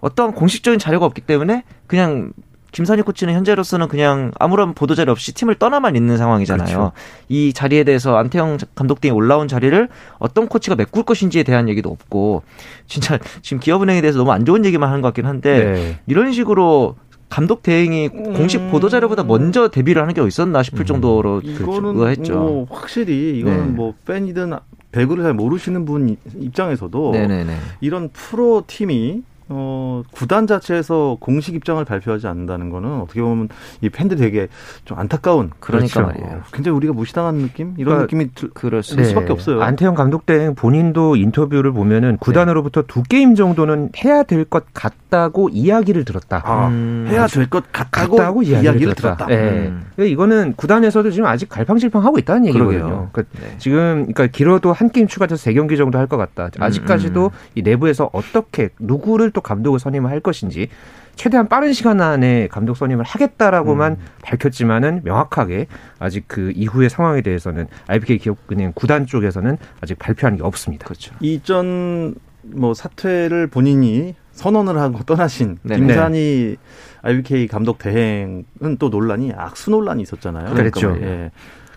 어떤 0.00 0.32
공식적인 0.32 0.78
자료가 0.78 1.06
없기 1.06 1.22
때문에 1.22 1.64
그냥 1.86 2.32
김산희 2.72 3.02
코치는 3.02 3.34
현재로서는 3.34 3.88
그냥 3.88 4.30
아무런 4.38 4.74
보도 4.74 4.94
자료 4.94 5.12
없이 5.12 5.32
팀을 5.32 5.54
떠나만 5.54 5.96
있는 5.96 6.16
상황이잖아요. 6.16 6.66
그렇죠. 6.66 6.92
이 7.28 7.52
자리에 7.52 7.84
대해서 7.84 8.16
안태영 8.16 8.58
감독 8.74 9.00
등이 9.00 9.12
올라온 9.12 9.48
자리를 9.48 9.88
어떤 10.18 10.48
코치가 10.48 10.76
메꿀 10.76 11.04
것인지에 11.04 11.42
대한 11.42 11.68
얘기도 11.68 11.90
없고 11.90 12.42
진짜 12.86 13.18
지금 13.42 13.60
기업은행에 13.60 14.00
대해서 14.00 14.18
너무 14.18 14.32
안 14.32 14.44
좋은 14.44 14.64
얘기만 14.64 14.88
하는 14.88 15.00
것 15.00 15.08
같긴 15.08 15.26
한데 15.26 15.64
네. 15.64 15.98
이런 16.06 16.32
식으로 16.32 16.96
감독 17.28 17.62
대행이 17.62 18.10
음. 18.12 18.32
공식 18.34 18.70
보도 18.70 18.88
자료보다 18.88 19.22
먼저 19.22 19.68
데뷔를 19.68 20.02
하는 20.02 20.14
게 20.14 20.26
있었나 20.26 20.62
싶을 20.62 20.80
음. 20.80 20.86
정도로 20.86 21.40
이거는 21.44 21.96
의아했죠. 21.96 22.34
뭐 22.34 22.66
확실히 22.70 23.38
이거는 23.38 23.66
네. 23.66 23.72
뭐 23.72 23.94
팬이든 24.06 24.54
배구를 24.92 25.24
잘 25.24 25.34
모르시는 25.34 25.84
분 25.84 26.16
입장에서도 26.38 27.12
네네네. 27.12 27.56
이런 27.80 28.08
프로 28.12 28.64
팀이 28.66 29.22
어, 29.50 30.02
구단 30.12 30.46
자체에서 30.46 31.16
공식 31.20 31.54
입장을 31.54 31.82
발표하지 31.84 32.26
않는다는 32.26 32.68
거는 32.70 33.00
어떻게 33.00 33.22
보면 33.22 33.48
이 33.80 33.88
팬들 33.88 34.16
되게 34.18 34.48
좀 34.84 34.98
안타까운 34.98 35.50
그러니까 35.60 36.02
그렇죠. 36.02 36.20
말이에요. 36.20 36.42
굉장히 36.52 36.76
우리가 36.76 36.92
무시당하는 36.92 37.40
느낌 37.42 37.74
이런 37.78 37.94
그러니까, 37.96 38.02
느낌이 38.02 38.34
들, 38.34 38.50
그럴 38.52 38.82
네. 38.82 39.04
수밖에 39.04 39.32
없어요. 39.32 39.62
안태영 39.62 39.94
감독 39.94 40.26
대 40.26 40.52
본인도 40.54 41.16
인터뷰를 41.16 41.72
보면은 41.72 42.16
구단으로부터 42.18 42.82
네. 42.82 42.86
두 42.88 43.02
게임 43.02 43.34
정도는 43.34 43.90
해야 44.04 44.22
될 44.22 44.44
것 44.48 44.64
같다고 44.72 45.48
이야기를 45.50 46.04
들었다. 46.04 46.42
아, 46.44 46.68
음, 46.68 47.06
해야 47.08 47.26
될 47.26 47.48
것 47.50 47.70
같다고, 47.72 48.16
같다고 48.16 48.42
이야기를, 48.42 48.64
이야기를 48.64 48.94
들었다. 48.94 49.26
들었다. 49.26 49.26
네. 49.26 49.68
음. 49.68 49.84
그러니까 49.94 50.12
이거는 50.12 50.54
구단에서도 50.56 51.10
지금 51.10 51.26
아직 51.26 51.48
갈팡질팡 51.48 52.04
하고 52.04 52.18
있다는 52.18 52.46
얘기거든요. 52.46 53.08
그러니까 53.12 53.22
네. 53.40 53.54
지금 53.58 54.06
그러니까 54.12 54.26
길어도 54.26 54.72
한 54.72 54.90
게임 54.90 55.06
추가돼서 55.06 55.40
세 55.42 55.52
경기 55.54 55.76
정도 55.76 55.98
할 55.98 56.08
것 56.08 56.16
같다. 56.16 56.48
아직까지도 56.58 57.20
음, 57.20 57.26
음. 57.26 57.48
이 57.54 57.62
내부에서 57.62 58.08
어떻게 58.14 58.70
누구를 58.78 59.30
또 59.38 59.40
감독을 59.40 59.78
선임을 59.78 60.10
할 60.10 60.18
것인지 60.18 60.68
최대한 61.14 61.48
빠른 61.48 61.72
시간 61.72 62.00
안에 62.00 62.48
감독 62.48 62.76
선임을 62.76 63.04
하겠다라고만 63.04 63.92
음. 63.92 63.98
밝혔지만은 64.22 65.02
명확하게 65.04 65.66
아직 66.00 66.24
그 66.26 66.52
이후의 66.54 66.90
상황에 66.90 67.22
대해서는 67.22 67.68
IBK 67.86 68.18
기업은행 68.18 68.72
구단 68.74 69.06
쪽에서는 69.06 69.56
아직 69.80 69.98
발표한 69.98 70.36
게 70.36 70.42
없습니다. 70.42 70.84
그렇죠. 70.86 71.14
이전 71.20 72.16
뭐 72.42 72.74
사퇴를 72.74 73.46
본인이 73.46 74.14
선언을 74.32 74.78
하고 74.78 75.02
떠나신 75.04 75.58
네네. 75.62 75.86
김산희 75.86 76.56
IBK 77.02 77.46
감독 77.46 77.78
대행은 77.78 78.76
또 78.78 78.88
논란이 78.88 79.32
악수 79.36 79.70
논란이 79.70 80.02
있었잖아요. 80.02 80.54
그렇죠. 80.54 80.94
그러니까 80.94 81.06
예. 81.06 81.30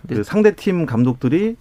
그 0.08 0.24
상대 0.24 0.54
팀 0.56 0.84
감독들이 0.86 1.56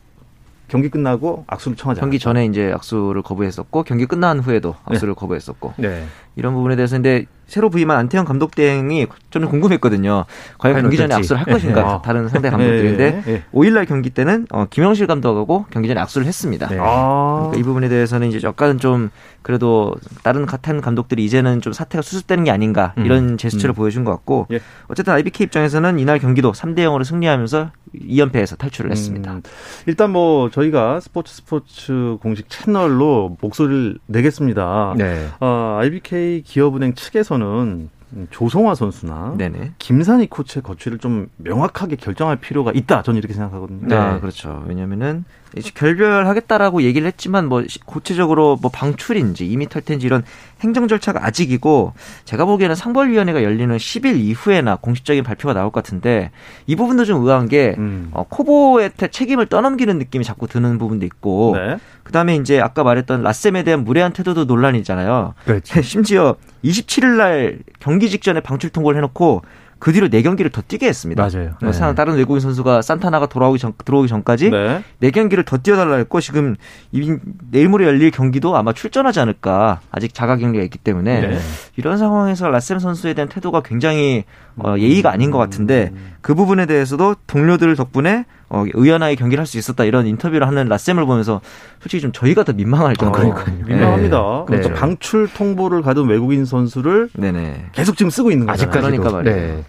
경기 0.71 0.87
끝나고 0.87 1.43
악수를 1.47 1.75
청하지 1.75 1.99
경기 1.99 2.17
전에 2.17 2.45
이제 2.45 2.71
악수를 2.71 3.23
거부했었고 3.23 3.83
경기 3.83 4.05
끝난 4.05 4.39
후에도 4.39 4.77
악수를 4.85 5.13
네. 5.15 5.19
거부했었고 5.19 5.73
네. 5.75 6.05
이런 6.37 6.53
부분에 6.53 6.77
대해서 6.77 6.95
근데 6.95 7.25
새로 7.51 7.69
부임한 7.69 7.97
안태영 7.97 8.23
감독 8.23 8.55
대행이 8.55 9.07
저는 9.29 9.49
궁금했거든요. 9.49 10.23
과연 10.57 10.81
경기 10.83 10.95
전에 10.95 11.13
악수를 11.13 11.37
할 11.37 11.45
것인가 11.51 11.83
네. 11.83 11.99
다른 12.01 12.29
상대 12.29 12.49
감독들인데 12.49 13.11
네. 13.11 13.21
네. 13.25 13.43
5일날 13.53 13.85
경기 13.85 14.09
때는 14.09 14.47
어, 14.51 14.67
김영실 14.69 15.05
감독하고 15.05 15.65
경기 15.69 15.89
전에 15.89 15.99
악수를 15.99 16.25
했습니다. 16.25 16.69
네. 16.69 16.77
아. 16.79 17.39
그러니까 17.41 17.59
이 17.59 17.63
부분에 17.63 17.89
대해서는 17.89 18.29
이제 18.29 18.39
약간 18.47 18.77
좀 18.77 19.09
그래도 19.41 19.95
다른 20.23 20.45
같은 20.45 20.79
감독들이 20.79 21.25
이제는 21.25 21.59
좀 21.59 21.73
사태가 21.73 22.01
수습되는 22.01 22.45
게 22.45 22.51
아닌가 22.51 22.93
음. 22.97 23.05
이런 23.05 23.37
제스처를 23.37 23.73
음. 23.73 23.75
보여준 23.75 24.05
것 24.05 24.11
같고 24.11 24.47
예. 24.51 24.61
어쨌든 24.87 25.11
IBK 25.11 25.45
입장에서는 25.45 25.99
이날 25.99 26.19
경기도 26.19 26.53
3대 26.53 26.79
0으로 26.79 27.03
승리하면서 27.03 27.71
2연패에서 27.95 28.57
탈출을 28.57 28.91
했습니다. 28.91 29.33
음. 29.33 29.43
일단 29.87 30.11
뭐 30.11 30.49
저희가 30.49 31.01
스포츠 31.01 31.35
스포츠 31.35 32.17
공식 32.21 32.49
채널로 32.49 33.35
목소리를 33.41 33.97
내겠습니다. 34.05 34.93
네. 34.97 35.27
어, 35.41 35.79
IBK 35.81 36.43
기업은행 36.43 36.93
측에서는 36.93 37.40
저는 37.41 37.89
조성화 38.29 38.75
선수나 38.75 39.35
네네. 39.37 39.73
김산희 39.79 40.27
코치의 40.27 40.63
거취를 40.63 40.99
좀 40.99 41.29
명확하게 41.37 41.95
결정할 41.95 42.35
필요가 42.37 42.71
있다. 42.73 43.01
저는 43.03 43.17
이렇게 43.17 43.33
생각하거든요. 43.33 43.87
네, 43.87 43.95
아, 43.95 44.19
그렇죠. 44.19 44.63
왜냐면은 44.67 45.23
결별하겠다라고 45.73 46.83
얘기를 46.83 47.07
했지만 47.07 47.47
뭐 47.47 47.63
구체적으로 47.85 48.57
뭐 48.61 48.71
방출인지 48.71 49.45
이미 49.45 49.67
탈퇴인지 49.67 50.05
이런 50.05 50.23
행정 50.61 50.87
절차가 50.87 51.25
아직이고 51.25 51.93
제가 52.25 52.45
보기에는 52.45 52.75
상벌위원회가 52.75 53.43
열리는 53.43 53.75
10일 53.75 54.17
이후에나 54.17 54.77
공식적인 54.77 55.23
발표가 55.23 55.53
나올 55.53 55.71
것 55.71 55.83
같은데 55.83 56.31
이 56.67 56.75
부분도 56.75 57.05
좀 57.05 57.23
의아한 57.23 57.47
게 57.47 57.75
음. 57.77 58.09
어, 58.13 58.23
코보의 58.23 58.91
책임을 59.11 59.47
떠넘기는 59.47 59.97
느낌이 59.97 60.23
자꾸 60.23 60.47
드는 60.47 60.77
부분도 60.77 61.05
있고 61.05 61.55
네. 61.57 61.77
그다음에 62.03 62.35
이제 62.35 62.59
아까 62.59 62.83
말했던 62.83 63.21
라셈에 63.21 63.63
대한 63.63 63.83
무례한 63.83 64.13
태도도 64.13 64.45
논란이잖아요. 64.45 65.33
그렇죠. 65.45 65.81
심지어 65.83 66.35
27일 66.63 67.17
날 67.17 67.59
경기 67.79 68.09
직전에 68.09 68.39
방출 68.41 68.69
통보를 68.69 68.97
해놓고 68.97 69.41
그 69.81 69.91
뒤로 69.91 70.09
네 70.09 70.21
경기를 70.21 70.51
더 70.51 70.61
뛰게 70.61 70.87
했습니다. 70.87 71.27
맞아요. 71.27 71.55
네. 71.59 71.95
다른 71.95 72.13
외국인 72.13 72.39
선수가 72.39 72.83
산타나가 72.83 73.25
돌아오기 73.25 73.57
전, 73.57 73.73
들어오기 73.83 74.07
전까지 74.07 74.51
네. 74.51 74.83
네 74.99 75.09
경기를 75.09 75.43
더 75.43 75.57
뛰어달라 75.57 75.95
했고 75.95 76.21
지금 76.21 76.55
내일 77.49 77.67
모레 77.67 77.87
열릴 77.87 78.11
경기도 78.11 78.55
아마 78.55 78.73
출전하지 78.73 79.19
않을까 79.19 79.81
아직 79.89 80.13
자가 80.13 80.37
격리가 80.37 80.63
있기 80.65 80.77
때문에 80.77 81.21
네. 81.21 81.39
이런 81.77 81.97
상황에서 81.97 82.47
라셈 82.51 82.77
선수에 82.77 83.15
대한 83.15 83.27
태도가 83.27 83.61
굉장히 83.61 84.23
어, 84.57 84.75
예의가 84.77 85.11
아닌 85.11 85.31
것 85.31 85.39
같은데 85.39 85.91
그 86.21 86.35
부분에 86.35 86.67
대해서도 86.67 87.15
동료들 87.25 87.75
덕분에 87.75 88.25
어, 88.53 88.65
의연하게 88.73 89.15
경기를 89.15 89.39
할 89.41 89.45
수 89.47 89.57
있었다 89.57 89.85
이런 89.85 90.05
인터뷰를 90.07 90.45
하는 90.45 90.67
라셈을 90.67 91.05
보면서 91.05 91.39
솔직히 91.81 92.01
좀 92.01 92.11
저희가 92.11 92.43
더 92.43 92.51
민망할 92.53 92.95
아, 92.99 93.45
민망합니다. 93.65 94.17
네. 94.17 94.43
그러니까 94.47 94.69
네. 94.69 94.73
방출 94.73 95.27
통보를 95.33 95.81
가둔 95.81 96.09
외국인 96.09 96.43
선수를 96.45 97.09
네네. 97.13 97.67
계속 97.71 97.95
지금 97.97 98.09
쓰고 98.09 98.29
있는 98.31 98.45
거잖아요. 98.47 98.69
아직까지 98.69 98.97
그러니까 98.97 99.17
말이에요. 99.17 99.35
네. 99.57 99.63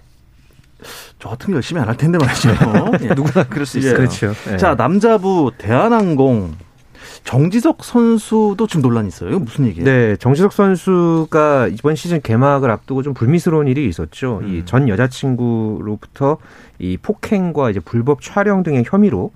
저 1.21 1.29
같으면 1.29 1.57
열심히 1.57 1.81
안 1.81 1.89
할 1.89 1.97
텐데 1.97 2.19
말이죠. 2.19 2.51
예. 3.03 3.15
누구나 3.15 3.45
그럴 3.45 3.65
수 3.67 3.79
있어요. 3.79 3.95
그렇죠. 3.95 4.35
네. 4.47 4.57
자 4.57 4.75
남자부 4.75 5.53
대한항공 5.59 6.57
정지석 7.25 7.85
선수도 7.85 8.67
지금 8.67 8.83
논란이 8.83 9.09
있어요. 9.09 9.39
무슨 9.39 9.67
얘기예요? 9.67 9.85
네, 9.85 10.17
정지석 10.17 10.53
선수가 10.53 11.69
이번 11.69 11.95
시즌 11.95 12.21
개막을 12.21 12.71
앞두고 12.71 13.03
좀 13.03 13.15
불미스러운 13.15 13.69
일이 13.69 13.87
있었죠. 13.89 14.41
음. 14.43 14.49
이전 14.49 14.89
여자친구로부터 14.89 16.39
이 16.79 16.97
폭행과 17.01 17.71
이제 17.71 17.81
불법 17.81 18.21
촬영 18.23 18.63
등의 18.63 18.85
혐의로 18.87 19.25
어, 19.27 19.31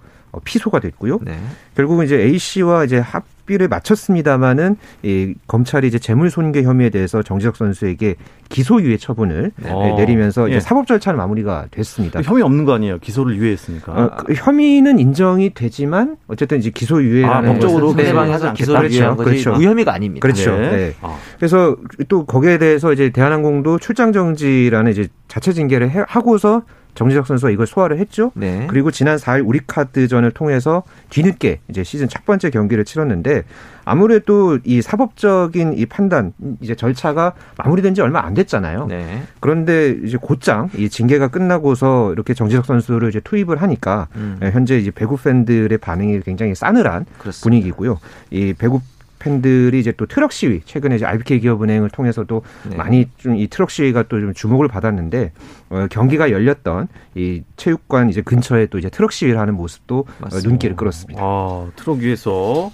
피소가 0.45 0.81
됐고요. 0.81 1.19
네. 1.23 1.39
결국은 1.77 2.05
이제 2.05 2.21
A 2.21 2.39
씨와 2.39 2.85
이제 2.85 2.99
합의를 2.99 3.69
마쳤습니다마는 3.69 4.77
이 5.03 5.35
검찰이 5.47 5.87
이제 5.87 5.99
재물 5.99 6.31
손괴 6.31 6.63
혐의에 6.63 6.91
대해서 6.91 7.23
정지석 7.23 7.57
선수에게 7.57 8.17
기소유예 8.49 8.97
처분을 8.97 9.53
네. 9.57 9.73
네 9.73 9.95
내리면서 9.95 10.49
이제 10.49 10.57
예. 10.57 10.61
사법 10.61 10.87
절차는 10.87 11.17
마무리가 11.19 11.67
됐습니다. 11.71 12.23
혐의 12.23 12.43
없는 12.43 12.65
거 12.65 12.75
아니에요? 12.75 12.99
기소를 12.99 13.37
유예했으니까. 13.37 13.93
어, 13.93 14.11
그 14.25 14.35
혐의는 14.35 14.99
인정이 14.99 15.55
되지만 15.55 16.17
어쨌든 16.29 16.59
이제 16.59 16.71
기소유예라는 16.71 17.49
아, 17.49 17.53
법적으로 17.53 17.91
상대방에서 17.91 18.53
기소를 18.53 18.93
유예한 18.93 19.17
거지 19.17 19.31
그렇죠. 19.31 19.53
무혐의가 19.53 19.93
아닙니다. 19.93 20.23
그렇죠. 20.23 20.57
네. 20.57 20.71
네. 20.71 20.95
아. 21.03 21.17
그래서 21.37 21.77
또 22.09 22.25
거기에 22.25 22.59
대해서 22.59 22.93
이제 22.93 23.11
대한항공도 23.11 23.79
출장 23.79 24.13
정지라는 24.13 24.93
이제 24.93 25.09
자체 25.29 25.53
징계를 25.53 25.91
해, 25.91 26.05
하고서 26.07 26.63
정지석 26.97 27.27
선수가 27.27 27.51
이걸 27.51 27.67
소화를 27.67 27.99
했죠. 27.99 28.33
네. 28.35 28.67
그리고 28.69 28.91
지난 28.91 29.17
4일 29.19 29.47
우리카드전을 29.47 30.33
통해서 30.33 30.83
뒤늦게 31.11 31.61
이제 31.69 31.85
시즌 31.85 32.09
첫 32.09 32.25
번째 32.25 32.51
경기를 32.51 32.85
치렀는데 32.85 33.45
아무래도 33.85 34.59
이 34.65 34.83
사법적인 34.83 35.75
이 35.75 35.87
판단 35.87 36.33
이제 36.61 36.75
절차가 36.75 37.35
마무리된 37.59 37.95
지 37.95 38.01
얼마 38.01 38.21
안 38.25 38.35
됐잖아요. 38.35 38.87
네. 38.87 39.23
그런데 39.39 39.97
이제 40.05 40.19
곧장 40.21 40.71
이 40.75 40.89
징계가 40.89 41.29
끝나고서 41.29 42.13
이렇게 42.13 42.35
정지석 42.35 42.65
선수를 42.65 43.11
이제 43.11 43.21
투입을 43.21 43.63
하니까 43.63 44.09
음. 44.17 44.39
현재 44.41 44.79
이제 44.79 44.91
배구 44.91 45.19
팬들의 45.19 45.77
반응이 45.79 46.21
굉장히 46.23 46.55
싸늘한 46.55 47.05
그렇습니다. 47.19 47.45
분위기고요. 47.45 48.01
이 48.31 48.55
배구 48.55 48.81
팬들이 49.27 49.81
이제 49.81 49.93
또 49.97 50.07
트럭 50.07 50.31
시위 50.33 50.61
최근에 50.65 50.97
이제 50.97 51.05
RBK 51.05 51.41
기업은행을 51.41 51.91
통해서도 51.91 52.43
네. 52.71 52.77
많이 52.77 53.09
좀 53.19 53.37
이 53.37 53.49
트럭 53.49 53.71
시위가 53.71 54.05
또 54.05 54.21
좀 54.21 54.33
주목을 54.33 54.69
받았는데 54.69 55.33
어, 55.71 55.87
경기가 55.91 56.31
열렸던 56.31 56.89
이 57.17 57.43
체육관 57.57 58.09
이제 58.09 58.23
근처에 58.23 58.67
또 58.67 58.79
이제 58.79 58.89
트럭 58.89 59.13
시위를 59.13 59.39
하는 59.39 59.55
모습도 59.55 60.07
어, 60.21 60.29
눈길을 60.45 60.77
끌었습니다. 60.77 61.21
아, 61.23 61.69
트럭 61.77 61.99
위에서 61.99 62.71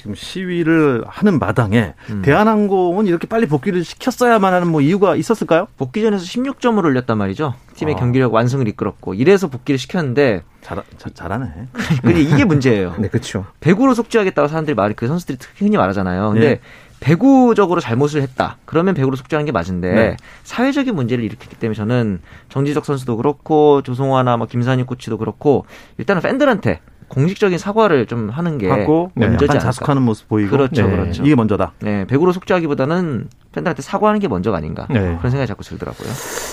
지금 0.00 0.14
시위를 0.14 1.04
하는 1.06 1.38
마당에 1.38 1.92
음. 2.08 2.22
대한항공은 2.22 3.06
이렇게 3.06 3.26
빨리 3.26 3.46
복귀를 3.46 3.84
시켰어야만 3.84 4.54
하는 4.54 4.68
뭐 4.68 4.80
이유가 4.80 5.14
있었을까요? 5.14 5.68
복귀전에서 5.76 6.24
16점을 6.24 6.82
올렸단 6.82 7.18
말이죠. 7.18 7.52
팀의 7.74 7.96
아. 7.96 7.98
경기력 7.98 8.32
완승을 8.32 8.66
이끌었고 8.68 9.12
이래서 9.12 9.48
복귀를 9.48 9.78
시켰는데 9.78 10.42
잘, 10.62 10.82
잘하네. 11.12 11.50
근데 12.00 12.22
이게 12.22 12.46
문제예요. 12.46 12.94
네, 12.98 13.08
그렇죠. 13.08 13.44
배구로 13.60 13.92
속죄하겠다고 13.92 14.48
사람들이 14.48 14.74
말, 14.74 14.94
그 14.94 15.06
선수들이 15.06 15.36
흔히 15.58 15.76
말하잖아요. 15.76 16.30
근데 16.30 16.48
네. 16.48 16.60
배구적으로 17.00 17.82
잘못을 17.82 18.22
했다. 18.22 18.56
그러면 18.64 18.94
배구로 18.94 19.16
속죄하는 19.16 19.44
게 19.44 19.52
맞은데 19.52 19.92
네. 19.92 20.16
사회적인 20.44 20.94
문제를 20.94 21.22
일으켰기 21.24 21.56
때문에 21.56 21.74
저는 21.74 22.22
정지석 22.48 22.86
선수도 22.86 23.18
그렇고 23.18 23.82
조성화나 23.82 24.38
뭐 24.38 24.46
김산희 24.46 24.84
코치도 24.84 25.18
그렇고 25.18 25.66
일단은 25.98 26.22
팬들한테 26.22 26.80
공식적인 27.10 27.58
사과를 27.58 28.06
좀 28.06 28.30
하는 28.30 28.56
게 28.56 28.70
하고 28.70 29.10
네, 29.14 29.26
먼저지 29.26 29.50
않을까. 29.50 29.64
자숙하는 29.64 30.02
모습 30.02 30.28
보이고 30.28 30.50
그렇죠, 30.50 30.86
네. 30.86 30.90
그렇죠. 30.90 31.22
이게 31.24 31.34
먼저다. 31.34 31.72
네, 31.80 32.06
배구로 32.06 32.32
속죄하기보다는 32.32 33.28
팬들한테 33.52 33.82
사과하는 33.82 34.20
게 34.20 34.28
먼저가 34.28 34.58
아닌가 34.58 34.86
네. 34.88 35.16
그런 35.18 35.30
생각이 35.30 35.48
자꾸 35.48 35.64
들더라고요. 35.64 36.08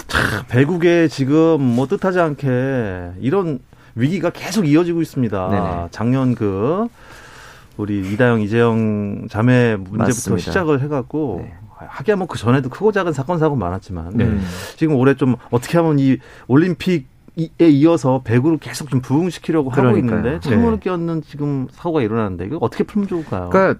참 0.08 0.44
배구계 0.50 1.08
지금 1.10 1.62
뭐 1.62 1.88
뜻하지 1.88 2.20
않게 2.20 3.12
이런 3.20 3.60
위기가 3.94 4.32
계속 4.32 4.68
이어지고 4.68 5.02
있습니다. 5.04 5.48
네네. 5.50 5.88
작년 5.92 6.34
그 6.34 6.88
우리 7.78 8.00
이다영 8.14 8.42
이재영 8.42 9.28
자매 9.30 9.76
문제부터 9.76 10.04
맞습니다. 10.06 10.44
시작을 10.44 10.82
해갖고 10.82 11.42
네. 11.44 11.54
하기야 11.80 12.16
뭐 12.16 12.26
그 12.26 12.40
전에도 12.40 12.70
크고 12.70 12.92
작은 12.92 13.14
사건 13.14 13.38
사고 13.38 13.56
많았지만 13.56 14.10
네. 14.16 14.28
지금 14.76 14.96
올해 14.96 15.14
좀 15.14 15.36
어떻게 15.52 15.78
하면 15.78 16.00
이 16.00 16.18
올림픽 16.48 17.02
에 17.02 17.06
이어서 17.60 18.22
배구를 18.24 18.58
계속 18.58 18.89
좀 18.89 19.00
부흥시키려고 19.01 19.70
그러니까요. 19.70 20.17
하고 20.17 20.27
있는데 20.27 20.39
창문을 20.39 20.74
네. 20.74 20.79
끼얹는 20.79 21.22
지금 21.22 21.67
사고가 21.72 22.01
일어나는데 22.01 22.46
이거 22.46 22.58
어떻게 22.62 22.84
풀면 22.84 23.08
좋을까요? 23.08 23.50
그러니까 23.50 23.79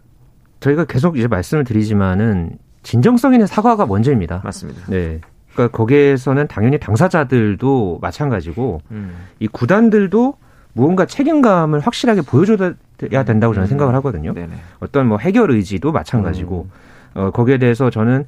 저희가 0.60 0.86
계속 0.86 1.18
이제 1.18 1.28
말씀을 1.28 1.64
드리지만은 1.64 2.58
진정성 2.84 3.34
있는 3.34 3.48
사과가 3.48 3.86
먼저입니다. 3.88 4.42
맞습니다. 4.44 4.82
네. 4.88 5.20
그러니까 5.54 5.76
거기에서는 5.76 6.48
당연히 6.48 6.80
당사자들도 6.80 8.00
마찬가지고 8.02 8.82
음. 8.92 9.12
이 9.40 9.48
구단들도 9.48 10.36
무언가 10.74 11.06
책임감을 11.08 11.80
확실하게 11.80 12.22
보여줘야 12.22 12.74
된다고 13.26 13.56
저는 13.56 13.66
음. 13.66 13.70
생각을 13.70 13.96
하거든요. 13.96 14.34
네네. 14.34 14.54
어떤 14.80 15.08
뭐 15.08 15.18
해결 15.18 15.50
의지도 15.50 15.92
마찬가지고 15.92 16.68
음. 17.16 17.20
어, 17.20 17.32
거기에 17.32 17.58
대해서 17.58 17.90
저는 17.90 18.26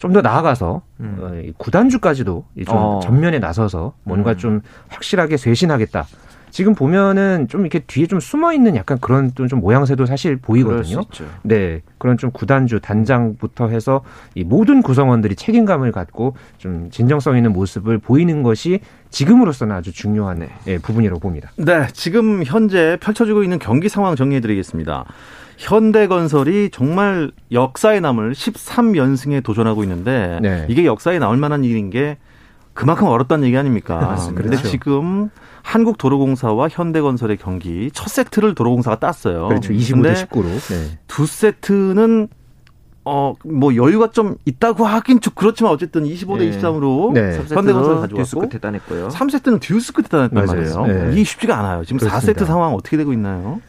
좀 0.00 0.12
더 0.12 0.22
나아가서 0.22 0.82
음. 1.00 1.16
어, 1.20 1.52
구단주까지도 1.58 2.44
좀 2.66 2.76
어. 2.76 3.00
전면에 3.00 3.38
나서서 3.38 3.92
뭔가 4.02 4.32
음. 4.32 4.36
좀 4.38 4.60
확실하게 4.88 5.36
쇄신하겠다. 5.36 6.06
지금 6.50 6.74
보면은 6.74 7.46
좀 7.46 7.60
이렇게 7.60 7.78
뒤에 7.78 8.06
좀 8.06 8.18
숨어 8.18 8.52
있는 8.52 8.74
약간 8.74 8.98
그런 9.00 9.32
좀 9.36 9.60
모양새도 9.60 10.06
사실 10.06 10.36
보이거든요. 10.36 11.02
네. 11.42 11.80
그런 11.98 12.18
좀 12.18 12.32
구단주 12.32 12.80
단장부터 12.80 13.68
해서 13.68 14.02
이 14.34 14.42
모든 14.42 14.82
구성원들이 14.82 15.36
책임감을 15.36 15.92
갖고 15.92 16.34
좀 16.58 16.90
진정성 16.90 17.36
있는 17.36 17.52
모습을 17.52 17.98
보이는 17.98 18.42
것이 18.42 18.80
지금으로서는 19.10 19.76
아주 19.76 19.92
중요한 19.92 20.40
네. 20.40 20.48
예, 20.66 20.78
부분이라고 20.78 21.20
봅니다. 21.20 21.52
네. 21.56 21.86
지금 21.92 22.42
현재 22.44 22.96
펼쳐지고 23.00 23.44
있는 23.44 23.60
경기 23.60 23.88
상황 23.88 24.16
정리해 24.16 24.40
드리겠습니다. 24.40 25.04
현대건설이 25.60 26.70
정말 26.72 27.32
역사에 27.52 28.00
남을 28.00 28.32
13연승에 28.32 29.44
도전하고 29.44 29.82
있는데 29.84 30.38
네. 30.40 30.66
이게 30.70 30.86
역사에 30.86 31.18
남을 31.18 31.36
만한 31.36 31.64
일인 31.64 31.90
게 31.90 32.16
그만큼 32.72 33.06
어렵다는 33.08 33.46
얘기 33.46 33.58
아닙니까? 33.58 34.16
그런데 34.34 34.56
그렇죠. 34.56 34.68
지금 34.68 35.28
한국도로공사와 35.62 36.68
현대건설의 36.70 37.36
경기 37.36 37.90
첫 37.92 38.08
세트를 38.08 38.54
도로공사가 38.54 38.98
땄어요. 38.98 39.48
그렇죠. 39.48 39.74
25대 39.74 40.14
19로. 40.14 40.44
네. 40.44 40.98
두 41.06 41.26
세트는 41.26 42.28
어, 43.04 43.34
뭐 43.44 43.76
여유가 43.76 44.10
좀 44.10 44.36
있다고 44.46 44.86
하긴 44.86 45.20
좀 45.20 45.34
그렇지만 45.36 45.72
어쨌든 45.72 46.04
25대 46.04 46.38
네. 46.38 46.58
23으로 46.58 47.12
네. 47.12 47.36
현대건설 47.36 48.00
가져왔고 48.00 48.16
듀스 48.16 48.36
끝에 48.36 48.58
따냈고요. 48.60 49.08
3세트는 49.08 49.60
듀스 49.60 49.92
끝에 49.92 50.06
따냈단 50.08 50.46
말이에요. 50.46 50.86
네. 50.86 51.12
이게 51.12 51.24
쉽지가 51.24 51.58
않아요. 51.58 51.84
지금 51.84 51.98
그렇습니다. 51.98 52.32
4세트 52.32 52.46
상황 52.46 52.72
어떻게 52.72 52.96
되고 52.96 53.12
있나요? 53.12 53.60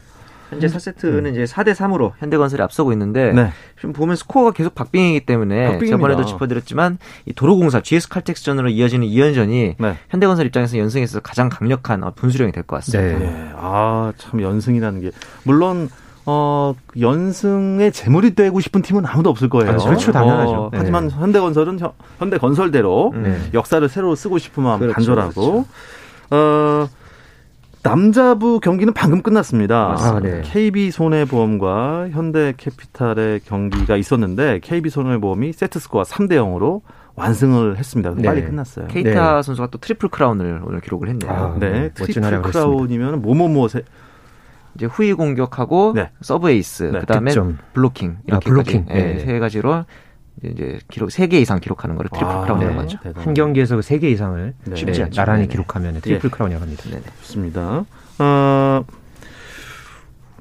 현재 0.52 0.66
4세트는 0.66 1.24
음. 1.24 1.26
이제 1.28 1.44
4대 1.44 1.74
3으로 1.74 2.12
현대건설이 2.18 2.62
앞서고 2.62 2.92
있는데 2.92 3.32
네. 3.32 3.50
지금 3.76 3.92
보면 3.92 4.16
스코어가 4.16 4.52
계속 4.52 4.74
박빙이기 4.74 5.24
때문에 5.26 5.64
박빙입니다. 5.72 5.96
저번에도 5.96 6.24
짚어드렸지만 6.24 6.98
이 7.26 7.32
도로공사 7.32 7.80
GS 7.80 8.08
칼텍스전으로 8.08 8.68
이어지는 8.68 9.06
2연전이 9.06 9.74
네. 9.78 9.96
현대건설 10.10 10.46
입장에서 10.46 10.78
연승에서 10.78 11.20
가장 11.20 11.48
강력한 11.48 12.02
분수령이 12.14 12.52
될 12.52 12.62
것 12.64 12.76
같습니다. 12.76 13.18
네. 13.18 13.24
네. 13.24 13.52
아참 13.56 14.40
연승이라는 14.42 15.00
게 15.00 15.10
물론 15.44 15.88
어, 16.24 16.74
연승에 17.00 17.90
재물이 17.90 18.36
되고 18.36 18.60
싶은 18.60 18.82
팀은 18.82 19.04
아무도 19.06 19.30
없을 19.30 19.48
거예요. 19.48 19.72
아, 19.72 19.76
그렇죠, 19.76 20.12
당연하죠. 20.12 20.52
어, 20.52 20.70
하지만 20.72 21.08
네. 21.08 21.14
현대건설은 21.16 21.80
현대건설대로 22.18 23.12
네. 23.16 23.38
역사를 23.54 23.86
새로 23.88 24.14
쓰고 24.14 24.38
싶은 24.38 24.62
마음 24.62 24.78
그렇죠, 24.78 24.94
간절하고, 24.94 25.32
그렇죠. 25.32 25.66
어, 26.30 26.88
남자부 27.82 28.60
경기는 28.60 28.92
방금 28.92 29.22
끝났습니다. 29.22 29.96
아, 29.98 30.20
네. 30.20 30.42
KB 30.44 30.90
손해보험과 30.92 32.10
현대캐피탈의 32.10 33.40
경기가 33.40 33.96
있었는데 33.96 34.60
KB 34.62 34.88
손해보험이 34.88 35.52
세트 35.52 35.80
스코어 35.80 36.04
3대 36.04 36.32
0으로 36.32 36.82
완승을 37.16 37.76
했습니다. 37.78 38.14
네. 38.16 38.22
빨리 38.22 38.44
끝났어요. 38.44 38.86
케이타 38.86 39.36
네. 39.36 39.42
선수가 39.42 39.68
또 39.70 39.78
트리플 39.78 40.08
크라운을 40.10 40.62
오늘 40.64 40.80
기록을 40.80 41.08
했네요. 41.08 41.30
아, 41.30 41.56
네, 41.58 41.70
네. 41.70 41.88
트리플 41.90 42.42
크라운이면 42.42 43.20
뭐뭐뭐 43.20 43.68
세... 43.68 43.82
이제 44.74 44.86
후위 44.86 45.12
공격하고 45.12 45.92
네. 45.94 46.10
서브 46.22 46.50
에이스, 46.50 46.84
네. 46.84 47.00
그다음에 47.00 47.30
득점. 47.32 47.58
블로킹 47.74 48.18
이렇게 48.26 48.36
아, 48.36 48.48
블로킹. 48.48 48.86
네. 48.88 49.18
세 49.18 49.38
가지로 49.38 49.84
이제 50.42 50.78
기록 50.88 51.10
3개 51.10 51.34
이상 51.34 51.60
기록하는 51.60 51.96
거를 51.96 52.10
트리플 52.10 52.28
아, 52.28 52.40
크라운이라고 52.42 52.74
네. 52.74 52.80
하죠. 52.82 52.98
한 53.14 53.34
경기에서 53.34 53.76
3개 53.78 54.04
이상을 54.04 54.54
네. 54.64 54.76
쉽지 54.76 55.02
않죠. 55.04 55.20
나란히 55.20 55.46
기록하면 55.46 56.00
트리플 56.00 56.28
예. 56.28 56.30
크라운이라고 56.30 56.64
합니다. 56.64 56.84
네. 56.90 57.00
좋습니다. 57.20 57.84
어, 58.18 58.84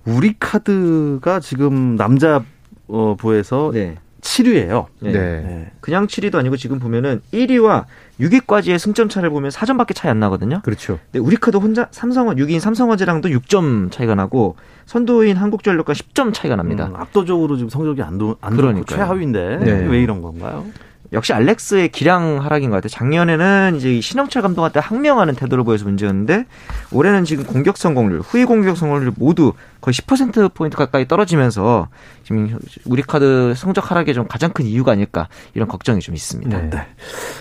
우리 0.06 0.36
카드가 0.39 1.39
지금 1.39 1.95
남자 1.95 2.43
어, 2.88 3.15
부에서 3.17 3.71
네. 3.73 3.97
7위예요. 4.32 4.86
네. 5.00 5.12
네. 5.12 5.72
그냥 5.82 6.08
7위도 6.08 6.36
아니고 6.36 6.56
지금 6.56 6.80
보면은 6.80 7.22
1위와 7.34 7.86
6위까지의 8.20 8.78
승점 8.78 9.10
차를 9.10 9.30
보면 9.30 9.52
4점밖에 9.52 9.94
차이 9.94 10.10
안 10.10 10.20
나거든요. 10.20 10.62
그렇죠. 10.63 11.00
네, 11.12 11.20
우리 11.20 11.36
카드 11.36 11.58
혼자 11.58 11.88
삼성화 11.91 12.36
6위인 12.36 12.60
삼성화재랑도 12.60 13.30
6점 13.30 13.91
차이가 13.91 14.15
나고 14.15 14.56
선두인 14.86 15.38
한국전력과 15.38 15.94
10점 15.94 16.34
차이가 16.34 16.56
납니다. 16.56 16.88
음, 16.88 16.96
압도적으로 16.96 17.58
지금 17.58 17.70
성적이 17.70 18.04
안, 18.04 18.17
도, 18.17 18.38
안 18.41 18.56
그러니까 18.56 18.96
최하위인데 18.96 19.58
네. 19.58 19.72
왜 19.88 20.02
이런 20.02 20.22
건가요? 20.22 20.65
역시 21.13 21.34
알렉스의 21.34 21.89
기량 21.89 22.39
하락인 22.41 22.70
것 22.70 22.78
같아요. 22.78 22.89
작년에는 22.89 23.76
이제 23.76 24.00
신영철 24.00 24.41
감독한테 24.41 24.80
항명하는 24.80 25.36
태도를 25.36 25.65
보여서 25.65 25.84
문제였는데 25.84 26.46
올해는 26.91 27.26
지금 27.26 27.44
공격 27.46 27.76
성공률, 27.76 28.22
후위 28.22 28.46
공격 28.46 28.78
성공률 28.78 29.12
모두 29.17 29.54
거의 29.82 29.94
10% 29.94 30.54
포인트 30.54 30.78
가까이 30.78 31.08
떨어지면서 31.08 31.89
지금 32.24 32.58
우리 32.86 33.02
카드 33.02 33.54
성적 33.56 33.89
하락의 33.89 34.13
좀 34.13 34.28
가장 34.28 34.52
큰 34.52 34.65
이유가 34.65 34.91
아닐까 34.91 35.28
이런 35.54 35.67
걱정이 35.67 36.00
좀 36.00 36.15
있습니다. 36.15 36.62
네. 36.62 36.70
네. 36.70 36.78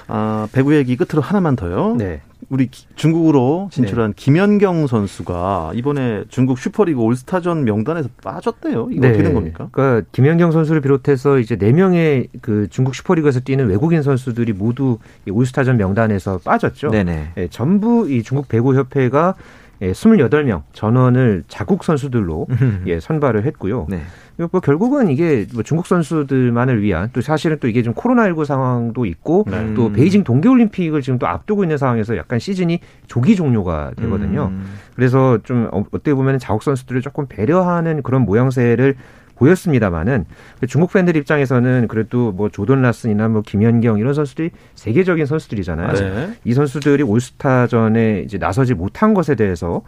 아, 0.08 0.48
배구 0.52 0.74
얘기 0.74 0.96
끝으로 0.96 1.22
하나만 1.22 1.54
더요. 1.54 1.94
네. 1.96 2.22
우리 2.48 2.70
중국으로 2.96 3.68
진출한 3.70 4.12
네. 4.12 4.14
김연경 4.16 4.86
선수가 4.86 5.72
이번에 5.74 6.24
중국 6.28 6.58
슈퍼리그 6.58 6.98
올스타전 7.00 7.64
명단에서 7.64 8.08
빠졌대요. 8.22 8.88
이거 8.90 9.00
네. 9.00 9.08
어떻게 9.08 9.22
된 9.22 9.34
겁니까? 9.34 9.68
그러니까 9.70 10.08
김연경 10.12 10.50
선수를 10.50 10.80
비롯해서 10.80 11.38
이제 11.38 11.56
네 11.56 11.72
명의 11.72 12.28
그 12.40 12.66
중국 12.70 12.94
슈퍼리그에서 12.94 13.40
뛰는 13.40 13.68
외국인 13.68 14.02
선수들이 14.02 14.54
모두 14.54 14.98
올스타전 15.30 15.76
명단에서 15.76 16.38
빠졌죠. 16.38 16.90
네네. 16.90 17.32
네, 17.34 17.48
전부 17.48 18.10
이 18.10 18.22
중국 18.22 18.48
배구 18.48 18.74
협회가 18.74 19.34
예, 19.82 19.92
28명 19.92 20.62
전원을 20.72 21.44
자국 21.48 21.84
선수들로 21.84 22.46
예, 22.86 23.00
선발을 23.00 23.44
했고요. 23.46 23.86
네. 23.88 24.02
뭐 24.50 24.60
결국은 24.60 25.10
이게 25.10 25.46
뭐 25.52 25.62
중국 25.62 25.86
선수들만을 25.86 26.82
위한 26.82 27.10
또 27.12 27.20
사실은 27.20 27.58
또 27.60 27.68
이게 27.68 27.82
좀 27.82 27.92
코로나19 27.94 28.44
상황도 28.44 29.04
있고 29.04 29.44
네. 29.50 29.74
또 29.74 29.92
베이징 29.92 30.24
동계올림픽을 30.24 31.02
지금 31.02 31.18
또 31.18 31.26
앞두고 31.26 31.64
있는 31.64 31.76
상황에서 31.76 32.16
약간 32.16 32.38
시즌이 32.38 32.80
조기 33.06 33.36
종료가 33.36 33.92
되거든요. 33.96 34.48
음. 34.50 34.64
그래서 34.94 35.38
좀 35.44 35.68
어, 35.72 35.84
어떻게 35.90 36.14
보면 36.14 36.38
자국 36.38 36.62
선수들을 36.62 37.00
조금 37.02 37.26
배려하는 37.26 38.02
그런 38.02 38.22
모양새를 38.22 38.96
보였습니다만은 39.40 40.26
중국 40.68 40.92
팬들 40.92 41.16
입장에서는 41.16 41.88
그래도 41.88 42.30
뭐 42.32 42.50
조던 42.50 42.82
라슨이나 42.82 43.28
뭐 43.28 43.42
김연경 43.42 43.98
이런 43.98 44.12
선수들이 44.12 44.50
세계적인 44.74 45.24
선수들이잖아요. 45.26 45.92
네. 45.94 46.34
이 46.44 46.52
선수들이 46.52 47.02
올스타전에 47.02 48.22
이제 48.26 48.38
나서지 48.38 48.74
못한 48.74 49.14
것에 49.14 49.34
대해서 49.34 49.82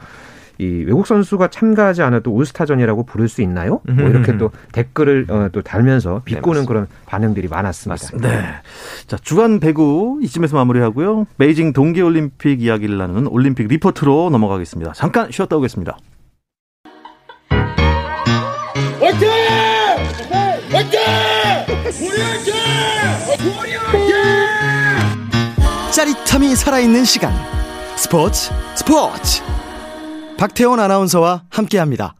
이 0.59 0.85
외국 0.87 1.07
선수가 1.07 1.49
참가하지 1.49 2.03
않아도 2.03 2.31
올스타전이라고 2.33 3.05
부를 3.05 3.29
수 3.29 3.43
있나요? 3.43 3.81
뭐 3.85 4.09
이렇게 4.09 4.37
또 4.37 4.51
댓글을 4.73 5.27
어, 5.29 5.49
또 5.51 5.62
달면서 5.62 6.23
비꼬는 6.25 6.61
네, 6.61 6.67
그런 6.67 6.87
반응들이 7.07 7.49
많았습니다. 7.49 7.93
맞습니다. 7.93 8.29
네. 8.29 8.45
자, 9.07 9.17
주간 9.17 9.61
배구 9.61 10.21
이쯤에서 10.23 10.57
마무리하고요. 10.57 11.27
베이징 11.38 11.73
동계올림픽 11.73 12.62
이야기를 12.62 12.99
나누는 12.99 13.29
올림픽 13.29 13.69
리포트로 13.69 14.31
넘어가겠습니다. 14.31 14.93
잠깐 14.93 15.31
쉬었다 15.31 15.57
오겠습니다. 15.57 15.97
짜릿함이 25.92 26.56
살아있는 26.56 27.04
시간. 27.04 27.32
스포츠 27.96 28.50
스포츠. 28.74 29.42
박태원 30.38 30.80
아나운서와 30.80 31.44
함께합니다. 31.50 32.14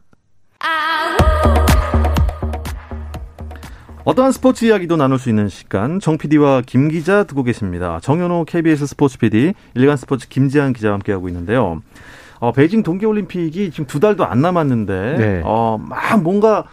어떠한 4.05 4.31
스포츠 4.33 4.65
이야기도 4.65 4.97
나눌 4.97 5.17
수 5.17 5.29
있는 5.29 5.47
시간 5.47 5.99
정 5.99 6.17
PD와 6.17 6.61
김 6.65 6.89
기자 6.89 7.23
두고 7.23 7.43
계십니다. 7.43 7.99
정현호 8.01 8.45
KBS 8.45 8.85
스포츠 8.85 9.17
PD, 9.17 9.53
일간 9.75 9.97
스포츠 9.97 10.27
김지한 10.27 10.73
기자와 10.73 10.95
함께하고 10.95 11.29
있는데요. 11.29 11.81
어, 12.39 12.51
베이징 12.51 12.83
동계올림픽이 12.83 13.71
지금 13.71 13.85
두 13.85 14.01
달도 14.01 14.25
안 14.25 14.41
남았는데 14.41 15.15
네. 15.17 15.41
어, 15.45 15.77
막 15.81 16.21
뭔가 16.21 16.65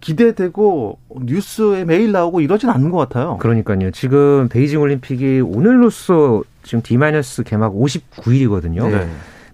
기대되고 0.00 0.98
뉴스에 1.22 1.84
매일 1.84 2.12
나오고 2.12 2.40
이러진 2.40 2.70
않는 2.70 2.90
것 2.90 2.98
같아요. 2.98 3.38
그러니까요. 3.40 3.90
지금 3.90 4.48
베이징 4.48 4.80
올림픽이 4.80 5.40
오늘로써 5.40 6.42
지금 6.62 6.82
D- 6.82 6.96
개막 7.44 7.72
59일이거든요. 7.74 8.90
네. 8.90 9.08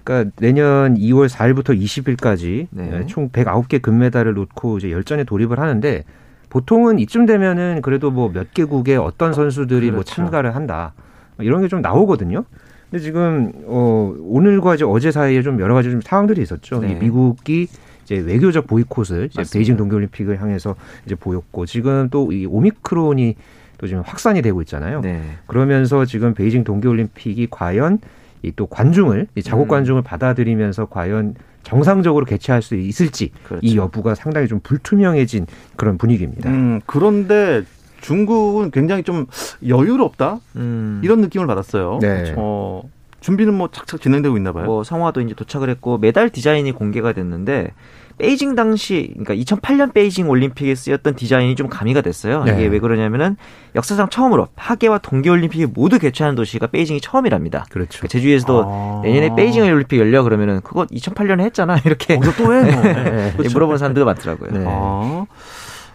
그러니까 0.04 0.30
내년 0.40 0.94
2월 0.96 1.28
4일부터 1.28 1.78
20일까지 1.80 2.66
네. 2.70 3.04
총 3.06 3.28
109개 3.30 3.80
금메달을 3.80 4.34
놓고 4.34 4.78
이제 4.78 4.90
열전에 4.90 5.24
돌입을 5.24 5.60
하는데 5.60 6.04
보통은 6.50 6.98
이쯤 6.98 7.24
되면은 7.26 7.80
그래도 7.82 8.10
뭐 8.10 8.28
몇 8.32 8.52
개국의 8.52 8.96
어떤 8.98 9.32
선수들이 9.32 9.86
뭐 9.90 10.00
그렇죠. 10.00 10.20
뭐 10.22 10.26
참가를 10.26 10.54
한다. 10.54 10.92
이런 11.40 11.62
게 11.62 11.68
좀 11.68 11.80
나오거든요. 11.80 12.44
근데 12.90 13.02
지금 13.02 13.52
어 13.66 14.14
오늘과 14.20 14.74
이제 14.74 14.84
어제 14.84 15.10
사이에 15.10 15.40
좀 15.42 15.60
여러 15.60 15.72
가지 15.74 15.90
좀 15.90 16.00
상황들이 16.02 16.42
있었죠. 16.42 16.80
네. 16.80 16.94
미국이 16.94 17.68
이제 18.04 18.16
외교적 18.16 18.66
보이콧을 18.66 19.30
이제 19.32 19.42
베이징 19.52 19.76
동계올림픽을 19.76 20.40
향해서 20.40 20.74
이제 21.06 21.14
보였고 21.14 21.66
지금 21.66 22.08
또 22.10 22.28
이 22.32 22.46
오미크론이 22.46 23.36
또 23.78 23.86
지금 23.86 24.02
확산이 24.06 24.42
되고 24.42 24.60
있잖아요. 24.62 25.00
네. 25.00 25.22
그러면서 25.46 26.04
지금 26.04 26.34
베이징 26.34 26.64
동계올림픽이 26.64 27.48
과연 27.50 27.98
이 28.44 28.52
또 28.56 28.66
관중을 28.66 29.28
이 29.36 29.42
자국 29.42 29.64
음. 29.64 29.68
관중을 29.68 30.02
받아들이면서 30.02 30.86
과연 30.86 31.34
정상적으로 31.62 32.24
개최할 32.24 32.60
수 32.60 32.74
있을지 32.74 33.30
그렇죠. 33.44 33.64
이 33.64 33.76
여부가 33.76 34.16
상당히 34.16 34.48
좀 34.48 34.58
불투명해진 34.60 35.46
그런 35.76 35.96
분위기입니다. 35.96 36.50
음, 36.50 36.80
그런데 36.86 37.62
중국은 38.00 38.72
굉장히 38.72 39.04
좀 39.04 39.26
여유롭다 39.64 40.40
음. 40.56 41.00
이런 41.04 41.20
느낌을 41.20 41.46
받았어요. 41.46 42.00
네. 42.02 42.34
어, 42.36 42.82
준비는 43.22 43.54
뭐 43.54 43.68
착착 43.72 44.00
진행되고 44.00 44.36
있나 44.36 44.52
봐요. 44.52 44.66
뭐 44.66 44.84
성화도 44.84 45.20
이제 45.22 45.34
도착을 45.34 45.70
했고 45.70 45.96
메달 45.96 46.28
디자인이 46.28 46.70
공개가 46.72 47.12
됐는데 47.12 47.72
베이징 48.18 48.54
당시 48.54 49.14
그러니까 49.18 49.34
2008년 49.34 49.94
베이징 49.94 50.28
올림픽에 50.28 50.74
쓰였던 50.74 51.14
디자인이 51.14 51.54
좀 51.56 51.68
가미가 51.68 52.02
됐어요. 52.02 52.44
네. 52.44 52.52
이게 52.52 52.66
왜 52.66 52.78
그러냐면은 52.78 53.36
역사상 53.74 54.10
처음으로 54.10 54.48
하계와 54.56 54.98
동계 54.98 55.30
올림픽이 55.30 55.66
모두 55.66 55.98
개최하는 55.98 56.34
도시가 56.34 56.66
베이징이 56.66 57.00
처음이랍니다. 57.00 57.64
그렇죠. 57.70 58.00
그러니까 58.00 58.08
제주에서도 58.08 58.64
아. 58.66 59.00
내년에 59.02 59.34
베이징 59.34 59.62
올림픽 59.62 59.98
열려 59.98 60.22
그러면은 60.22 60.60
그거 60.60 60.84
2008년에 60.86 61.40
했잖아 61.40 61.78
이렇게. 61.86 62.18
또 62.20 62.54
해. 62.54 62.70
뭐. 62.70 62.82
네. 62.82 63.32
그렇죠. 63.36 63.52
물어보는 63.52 63.78
사람들도 63.78 64.04
많더라고요. 64.04 64.50
네. 64.52 64.64
아. 64.68 65.26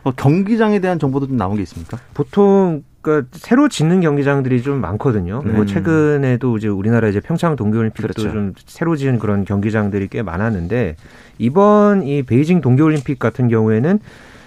어, 0.03 0.11
경기장에 0.15 0.79
대한 0.79 0.99
정보도 0.99 1.27
좀 1.27 1.37
나온 1.37 1.55
게 1.55 1.61
있습니까? 1.63 1.97
보통 2.13 2.83
그러니까 3.01 3.27
새로 3.33 3.69
짓는 3.69 4.01
경기장들이 4.01 4.62
좀 4.62 4.81
많거든요. 4.81 5.41
음. 5.45 5.55
뭐 5.55 5.65
최근에도 5.65 6.57
이제 6.57 6.67
우리나라 6.67 7.07
이제 7.07 7.19
평창 7.19 7.55
동계올림픽도 7.55 8.13
그렇죠. 8.13 8.31
좀 8.31 8.53
새로 8.65 8.95
지은 8.95 9.19
그런 9.19 9.45
경기장들이 9.45 10.07
꽤 10.07 10.21
많았는데 10.21 10.95
이번 11.38 12.03
이 12.03 12.23
베이징 12.23 12.62
동계올림픽 12.62 13.19
같은 13.19 13.47
경우에는 13.47 13.99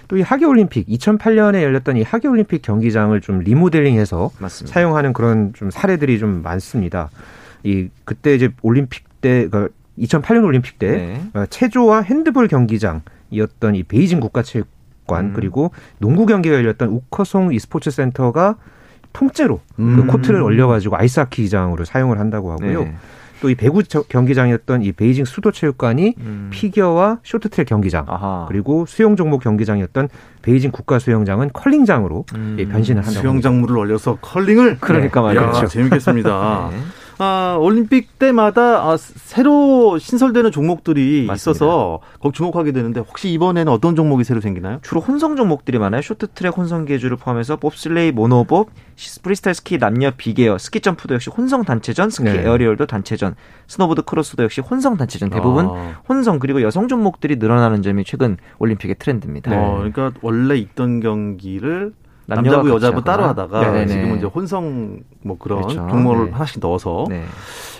또 0.07 0.17
이 0.17 0.21
하계올림픽 0.21 0.87
2008년에 0.89 1.61
열렸던 1.63 1.95
이 1.95 2.03
하계올림픽 2.03 2.61
경기장을 2.61 3.19
좀 3.21 3.39
리모델링해서 3.39 4.31
맞습니다. 4.39 4.73
사용하는 4.73 5.13
그런 5.13 5.53
좀 5.53 5.71
사례들이 5.71 6.19
좀 6.19 6.41
많습니다. 6.43 7.09
이 7.63 7.87
그때 8.03 8.35
이제 8.35 8.49
올림픽 8.61 9.05
때 9.21 9.47
그러니까 9.47 9.73
2008년 9.97 10.43
올림픽 10.43 10.77
때 10.79 10.91
네. 10.91 11.21
어, 11.33 11.45
체조와 11.45 12.01
핸드볼 12.01 12.49
경기장이었던 12.49 13.75
이 13.75 13.83
베이징 13.83 14.19
국가체육 14.19 14.67
관 15.07 15.25
음. 15.25 15.33
그리고 15.33 15.71
농구 15.99 16.25
경기가 16.25 16.55
열렸던 16.55 16.89
우커송 16.89 17.53
e스포츠 17.53 17.91
센터가 17.91 18.55
통째로 19.13 19.59
그 19.75 19.81
음. 19.81 19.95
그 19.95 20.05
코트를 20.05 20.41
올려가지고 20.41 20.95
아이스하키장으로 20.97 21.85
사용을 21.85 22.19
한다고 22.19 22.51
하고요. 22.51 22.83
네. 22.83 22.95
또이 23.41 23.55
배구 23.55 23.83
경기장이었던 24.07 24.83
이 24.83 24.91
베이징 24.91 25.25
수도 25.25 25.51
체육관이 25.51 26.15
음. 26.19 26.49
피겨와 26.51 27.19
쇼트트랙 27.23 27.67
경기장 27.67 28.05
아하. 28.07 28.45
그리고 28.47 28.85
수영 28.85 29.15
종목 29.15 29.41
경기장이었던 29.41 30.09
베이징 30.43 30.71
국가 30.71 30.99
수영장은 30.99 31.49
컬링장으로 31.51 32.25
음. 32.35 32.55
예, 32.59 32.67
변신을 32.67 33.01
한다고. 33.01 33.21
수영장 33.21 33.57
물을 33.57 33.77
얼려서 33.77 34.19
컬링을 34.21 34.77
그러니까 34.79 35.33
네. 35.33 35.39
말이죠. 35.39 35.67
재밌겠습니다. 35.67 36.69
네. 36.71 36.77
아, 37.23 37.55
올림픽 37.59 38.17
때마다 38.17 38.89
아, 38.89 38.97
새로 38.97 39.99
신설되는 39.99 40.49
종목들이 40.49 41.27
맞습니다. 41.27 41.33
있어서 41.35 41.99
거기 42.19 42.35
주목하게 42.35 42.71
되는데 42.71 42.99
혹시 42.99 43.31
이번에는 43.31 43.71
어떤 43.71 43.95
종목이 43.95 44.23
새로 44.23 44.41
생기나요? 44.41 44.79
주로 44.81 45.01
혼성 45.01 45.35
종목들이 45.35 45.77
많아요. 45.77 46.01
쇼트트랙 46.01 46.57
혼성 46.57 46.85
계주를 46.85 47.17
포함해서 47.17 47.57
봅슬레이, 47.57 48.11
모노봅, 48.11 48.71
프리스타일 49.21 49.53
스키 49.53 49.77
남녀 49.77 50.09
빅에어, 50.09 50.57
스키 50.57 50.79
점프도 50.79 51.13
역시 51.13 51.29
혼성 51.29 51.63
단체전, 51.63 52.09
스키 52.09 52.23
네. 52.23 52.41
에어리얼도 52.41 52.87
단체전, 52.87 53.35
스노보드 53.67 54.01
크로스도 54.01 54.43
역시 54.43 54.61
혼성 54.61 54.97
단체전 54.97 55.29
대부분 55.29 55.67
아. 55.67 56.01
혼성 56.09 56.39
그리고 56.39 56.63
여성 56.63 56.87
종목들이 56.87 57.35
늘어나는 57.35 57.83
점이 57.83 58.03
최근 58.03 58.37
올림픽의 58.57 58.95
트렌드입니다. 58.97 59.51
어, 59.51 59.75
그러니까 59.77 60.11
원래 60.23 60.57
있던 60.57 61.01
경기를 61.01 61.93
남자부 62.25 62.69
여자부 62.69 63.03
따로 63.03 63.23
하다가 63.23 63.61
네네네. 63.61 63.87
지금은 63.87 64.17
이제 64.17 64.25
혼성 64.25 64.99
뭐 65.21 65.37
그런 65.37 65.61
그렇죠. 65.61 65.87
종목을 65.89 66.25
네. 66.25 66.31
하나씩 66.31 66.59
넣어서 66.61 67.05
네. 67.09 67.23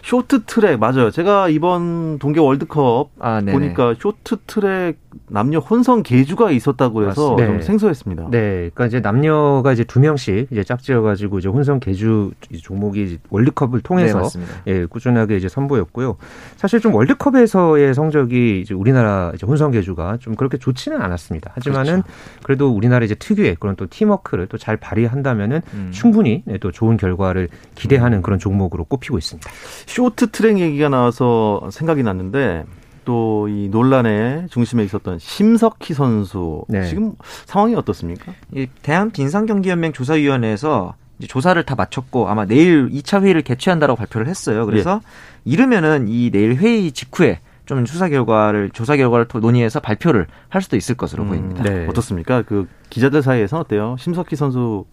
쇼트트랙 0.03 0.79
맞아요. 0.79 1.11
제가 1.11 1.49
이번 1.49 2.19
동계 2.19 2.39
월드컵 2.39 3.09
아, 3.19 3.41
보니까 3.41 3.95
쇼트트랙 3.99 4.97
남녀 5.27 5.59
혼성 5.59 6.03
계주가 6.03 6.51
있었다고 6.51 7.09
해서 7.09 7.35
네. 7.37 7.45
좀 7.45 7.61
생소했습니다. 7.61 8.29
네, 8.31 8.39
그러니까 8.73 8.85
이제 8.85 9.01
남녀가 9.01 9.73
이제 9.73 9.83
두 9.83 9.99
명씩 9.99 10.47
이제 10.51 10.63
짝지어가지고 10.63 11.39
이제 11.39 11.49
혼성 11.49 11.81
계주 11.81 12.31
종목이 12.61 13.19
월드컵을 13.29 13.81
통해서 13.81 14.21
네, 14.65 14.73
예, 14.73 14.85
꾸준하게 14.85 15.35
이제 15.35 15.49
선보였고요. 15.49 16.15
사실 16.55 16.79
좀 16.79 16.95
월드컵에서의 16.95 17.93
성적이 17.93 18.61
이제 18.61 18.73
우리나라 18.73 19.31
이제 19.35 19.45
혼성 19.45 19.71
계주가 19.71 20.17
좀 20.17 20.35
그렇게 20.35 20.57
좋지는 20.57 21.01
않았습니다. 21.01 21.51
하지만은 21.55 22.03
그렇죠. 22.03 22.43
그래도 22.43 22.69
우리나라 22.69 23.03
이제 23.03 23.15
특유의 23.15 23.57
그런 23.59 23.75
또 23.75 23.87
팀워크를 23.87 24.47
또 24.47 24.61
잘 24.61 24.77
발휘한다면은 24.77 25.61
음. 25.73 25.89
충분히 25.91 26.43
네, 26.45 26.59
또 26.59 26.71
좋은 26.71 26.95
결과를 26.95 27.49
기대하는 27.73 28.19
음. 28.19 28.21
그런 28.21 28.37
종목으로 28.37 28.83
꼽히고 28.83 29.17
있습니다. 29.17 29.49
쇼트트랙 29.87 30.59
얘기가 30.59 30.87
나와서 30.87 31.67
생각이 31.71 32.03
났는데 32.03 32.63
또 33.05 33.31
이 33.49 33.69
논란의 33.69 34.47
중심에 34.49 34.83
있었던 34.83 35.19
심석희 35.19 35.93
선수 35.93 36.63
네. 36.67 36.85
지금 36.87 37.13
상황이 37.45 37.75
어떻습니까? 37.75 38.33
이 38.53 38.67
대한 38.81 39.11
빈상경기연맹 39.11 39.93
조사위원회에서 39.93 40.95
조사를 41.27 41.61
다 41.63 41.75
마쳤고 41.75 42.29
아마 42.29 42.45
내일 42.45 42.89
2차 42.89 43.21
회의를 43.21 43.41
개최한다라고 43.41 43.97
발표를 43.97 44.27
했어요. 44.27 44.65
그래서 44.65 45.01
예. 45.03 45.51
이르면은 45.51 46.07
이 46.07 46.31
내일 46.31 46.55
회의 46.55 46.91
직후에 46.91 47.39
좀 47.65 47.85
수사 47.85 48.09
결과를 48.09 48.71
조사 48.71 48.97
결과를 48.97 49.27
논의해서 49.33 49.79
발표를 49.79 50.27
할 50.49 50.61
수도 50.61 50.77
있을 50.77 50.95
것으로 50.95 51.23
음, 51.23 51.29
보입니다. 51.29 51.63
네. 51.63 51.85
어떻습니까? 51.87 52.41
그 52.41 52.67
기자들 52.89 53.21
사이에서는 53.21 53.61
어때요? 53.61 53.95
심석희 53.99 54.35
선수 54.35 54.85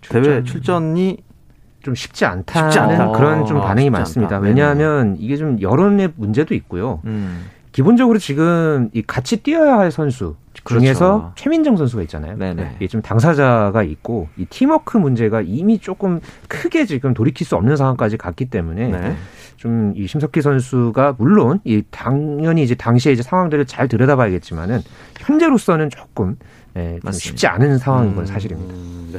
출전. 0.00 0.22
대회 0.22 0.42
출전이 0.42 1.18
좀 1.82 1.94
쉽지 1.94 2.24
않다는 2.24 2.70
쉽지 2.70 2.78
않다. 2.78 3.12
그런 3.12 3.44
좀 3.44 3.58
아, 3.58 3.66
반응이 3.66 3.90
많습니다. 3.90 4.36
않다. 4.36 4.46
왜냐하면 4.46 5.16
이게 5.18 5.36
좀 5.36 5.60
여론의 5.60 6.12
문제도 6.16 6.54
있고요. 6.54 7.00
음. 7.04 7.44
기본적으로 7.74 8.20
지금 8.20 8.88
이 8.92 9.02
같이 9.02 9.38
뛰어야 9.38 9.76
할 9.76 9.90
선수 9.90 10.36
그렇죠. 10.62 10.84
중에서 10.84 11.32
최민정 11.34 11.76
선수가 11.76 12.02
있잖아요. 12.02 12.38
네네. 12.38 12.76
이게 12.76 12.86
좀 12.86 13.02
당사자가 13.02 13.82
있고 13.82 14.28
이 14.36 14.44
팀워크 14.44 14.96
문제가 14.96 15.40
이미 15.40 15.80
조금 15.80 16.20
크게 16.46 16.86
지금 16.86 17.14
돌이킬 17.14 17.44
수 17.44 17.56
없는 17.56 17.74
상황까지 17.74 18.16
갔기 18.16 18.44
때문에 18.44 18.88
네. 18.88 19.16
좀이 19.56 20.06
심석희 20.06 20.40
선수가 20.40 21.16
물론 21.18 21.58
이 21.64 21.82
당연히 21.90 22.62
이제 22.62 22.76
당시에 22.76 23.12
이제 23.12 23.24
상황들을 23.24 23.66
잘 23.66 23.88
들여다봐야겠지만은 23.88 24.80
현재로서는 25.18 25.90
조금 25.90 26.38
네, 26.74 27.00
좀 27.02 27.10
쉽지 27.10 27.48
않은 27.48 27.78
상황인 27.78 28.14
건 28.14 28.22
음, 28.22 28.26
사실입니다. 28.26 28.72
음, 28.72 29.10
네. 29.14 29.18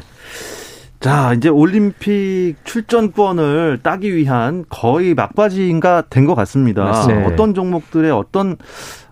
자, 0.99 1.33
이제 1.33 1.49
올림픽 1.49 2.55
출전권을 2.63 3.79
따기 3.83 4.15
위한 4.15 4.65
거의 4.69 5.13
막바지인가 5.13 6.03
된 6.09 6.25
것 6.25 6.33
같습니다. 6.35 7.05
네. 7.07 7.25
어떤 7.25 7.53
종목들의 7.53 8.09
어떤 8.11 8.57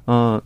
어 0.07 0.39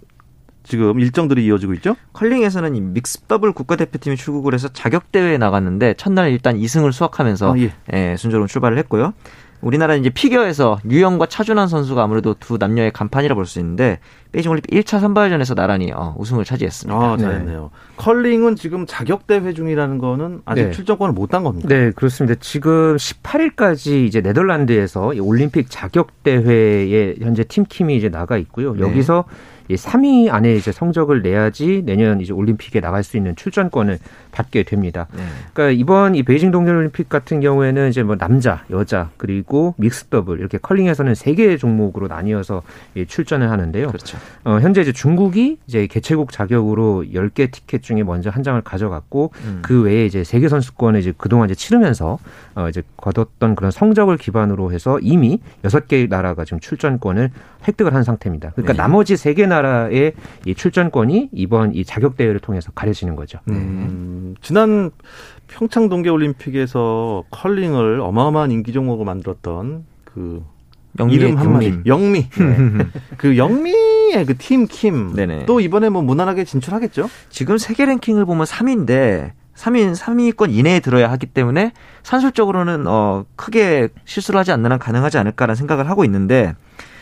지금 0.63 0.99
일정들이 0.99 1.45
이어지고 1.45 1.73
있죠? 1.75 1.95
컬링에서는 2.11 2.75
이 2.75 2.81
믹스 2.81 3.21
더블 3.29 3.53
국가대표팀이 3.53 4.17
출국을 4.17 4.53
해서 4.53 4.67
자격 4.67 5.13
대회에 5.13 5.37
나갔는데 5.37 5.93
첫날 5.93 6.31
일단 6.31 6.57
2승을 6.57 6.91
수확하면서 6.91 7.53
아, 7.53 7.57
예. 7.59 7.71
예, 7.93 8.15
순조로운 8.17 8.49
출발을 8.49 8.77
했고요. 8.79 9.13
우리나라는 9.61 10.01
이제 10.01 10.09
피겨에서 10.09 10.77
유영과 10.89 11.27
차준환 11.27 11.67
선수가 11.69 12.03
아무래도 12.03 12.33
두 12.37 12.57
남녀의 12.59 12.91
간판이라 12.91 13.33
볼 13.35 13.45
수 13.45 13.59
있는데 13.59 13.99
베이징 14.37 14.51
올림픽 14.51 14.69
1차 14.71 14.99
선발전에서 14.99 15.55
나란히 15.55 15.91
어, 15.91 16.13
우승을 16.17 16.45
차지했습니다. 16.45 16.95
아, 16.95 17.17
잘했네요. 17.17 17.61
네. 17.73 17.79
컬링은 17.97 18.55
지금 18.55 18.85
자격 18.85 19.25
대회 19.25 19.51
중이라는 19.51 19.97
거는 19.97 20.41
아직 20.45 20.65
네. 20.65 20.71
출전권을 20.71 21.13
못 21.13 21.27
딴 21.27 21.43
겁니다. 21.43 21.67
네, 21.67 21.91
그렇습니다. 21.91 22.39
지금 22.39 22.95
18일까지 22.95 24.05
이제 24.05 24.21
네덜란드에서 24.21 25.13
올림픽 25.19 25.69
자격 25.69 26.23
대회에 26.23 27.15
현재 27.19 27.43
팀킴이 27.43 27.97
이제 27.97 28.09
나가 28.09 28.37
있고요. 28.37 28.73
네. 28.75 28.81
여기서 28.81 29.25
이 29.69 29.75
3위 29.75 30.31
안에 30.31 30.55
이제 30.55 30.71
성적을 30.71 31.21
내야지 31.21 31.81
내년 31.85 32.21
이제 32.21 32.31
올림픽에 32.31 32.79
나갈 32.79 33.03
수 33.03 33.17
있는 33.17 33.35
출전권을 33.35 33.99
받게 34.31 34.63
됩니다. 34.63 35.07
네. 35.13 35.23
그러니까 35.53 35.77
이번 35.77 36.15
이 36.15 36.23
베이징 36.23 36.51
동계올림픽 36.51 37.09
같은 37.09 37.41
경우에는 37.41 37.89
이제 37.89 38.03
뭐 38.03 38.15
남자, 38.15 38.63
여자 38.69 39.09
그리고 39.17 39.75
믹스 39.77 40.05
더블 40.05 40.39
이렇게 40.39 40.57
컬링에서는 40.57 41.15
세 41.15 41.33
개의 41.33 41.57
종목으로 41.57 42.07
나뉘어서 42.07 42.61
출전을 43.07 43.51
하는데요. 43.51 43.87
그렇죠. 43.87 44.17
어, 44.43 44.59
현재 44.61 44.81
이제 44.81 44.91
중국이 44.91 45.57
이제 45.67 45.87
개최국 45.87 46.31
자격으로 46.31 47.03
10개 47.13 47.51
티켓 47.51 47.83
중에 47.83 48.03
먼저 48.03 48.29
한 48.29 48.43
장을 48.43 48.59
가져갔고 48.61 49.31
음. 49.43 49.59
그 49.61 49.81
외에 49.83 50.05
이제 50.05 50.23
세계 50.23 50.47
선수권에 50.47 50.99
이제 50.99 51.13
그동안 51.17 51.49
이제 51.49 51.55
치르면서 51.55 52.17
어, 52.55 52.69
이제 52.69 52.81
거뒀던 52.97 53.55
그런 53.55 53.71
성적을 53.71 54.17
기반으로 54.17 54.71
해서 54.71 54.99
이미 54.99 55.39
6개 55.63 56.09
나라가 56.09 56.45
지금 56.45 56.59
출전권을 56.59 57.31
획득을 57.67 57.93
한 57.93 58.03
상태입니다. 58.03 58.51
그러니까 58.51 58.73
네. 58.73 58.77
나머지 58.77 59.15
3개 59.15 59.47
나라의 59.47 60.13
이 60.45 60.55
출전권이 60.55 61.29
이번 61.33 61.73
이 61.73 61.83
자격 61.83 62.15
대회를 62.15 62.39
통해서 62.39 62.71
가려지는 62.73 63.15
거죠. 63.15 63.39
음, 63.49 64.35
지난 64.41 64.91
평창 65.47 65.89
동계 65.89 66.09
올림픽에서 66.09 67.23
컬링을 67.31 67.99
어마어마한 68.01 68.51
인기 68.51 68.73
종목으로 68.73 69.05
만들었던 69.05 69.85
그 70.03 70.43
이름 71.09 71.37
한마디. 71.37 71.79
영미. 71.85 72.29
네. 72.29 72.85
그 73.17 73.37
영미의 73.37 74.25
그 74.25 74.37
팀킴또 74.37 75.59
이번에 75.59 75.89
뭐 75.89 76.01
무난하게 76.01 76.43
진출하겠죠? 76.43 77.09
지금 77.29 77.57
세계 77.57 77.85
랭킹을 77.85 78.25
보면 78.25 78.45
3위인데 78.45 79.31
3위 79.55 79.95
3위권 79.95 80.51
이내에 80.51 80.79
들어야 80.79 81.09
하기 81.11 81.27
때문에 81.27 81.71
산술적으로는 82.03 82.85
어 82.87 83.25
크게 83.35 83.89
실수를 84.05 84.39
하지 84.39 84.51
않는 84.51 84.71
한 84.71 84.79
가능하지 84.79 85.17
않을까라는 85.17 85.55
생각을 85.55 85.89
하고 85.89 86.05
있는데 86.05 86.53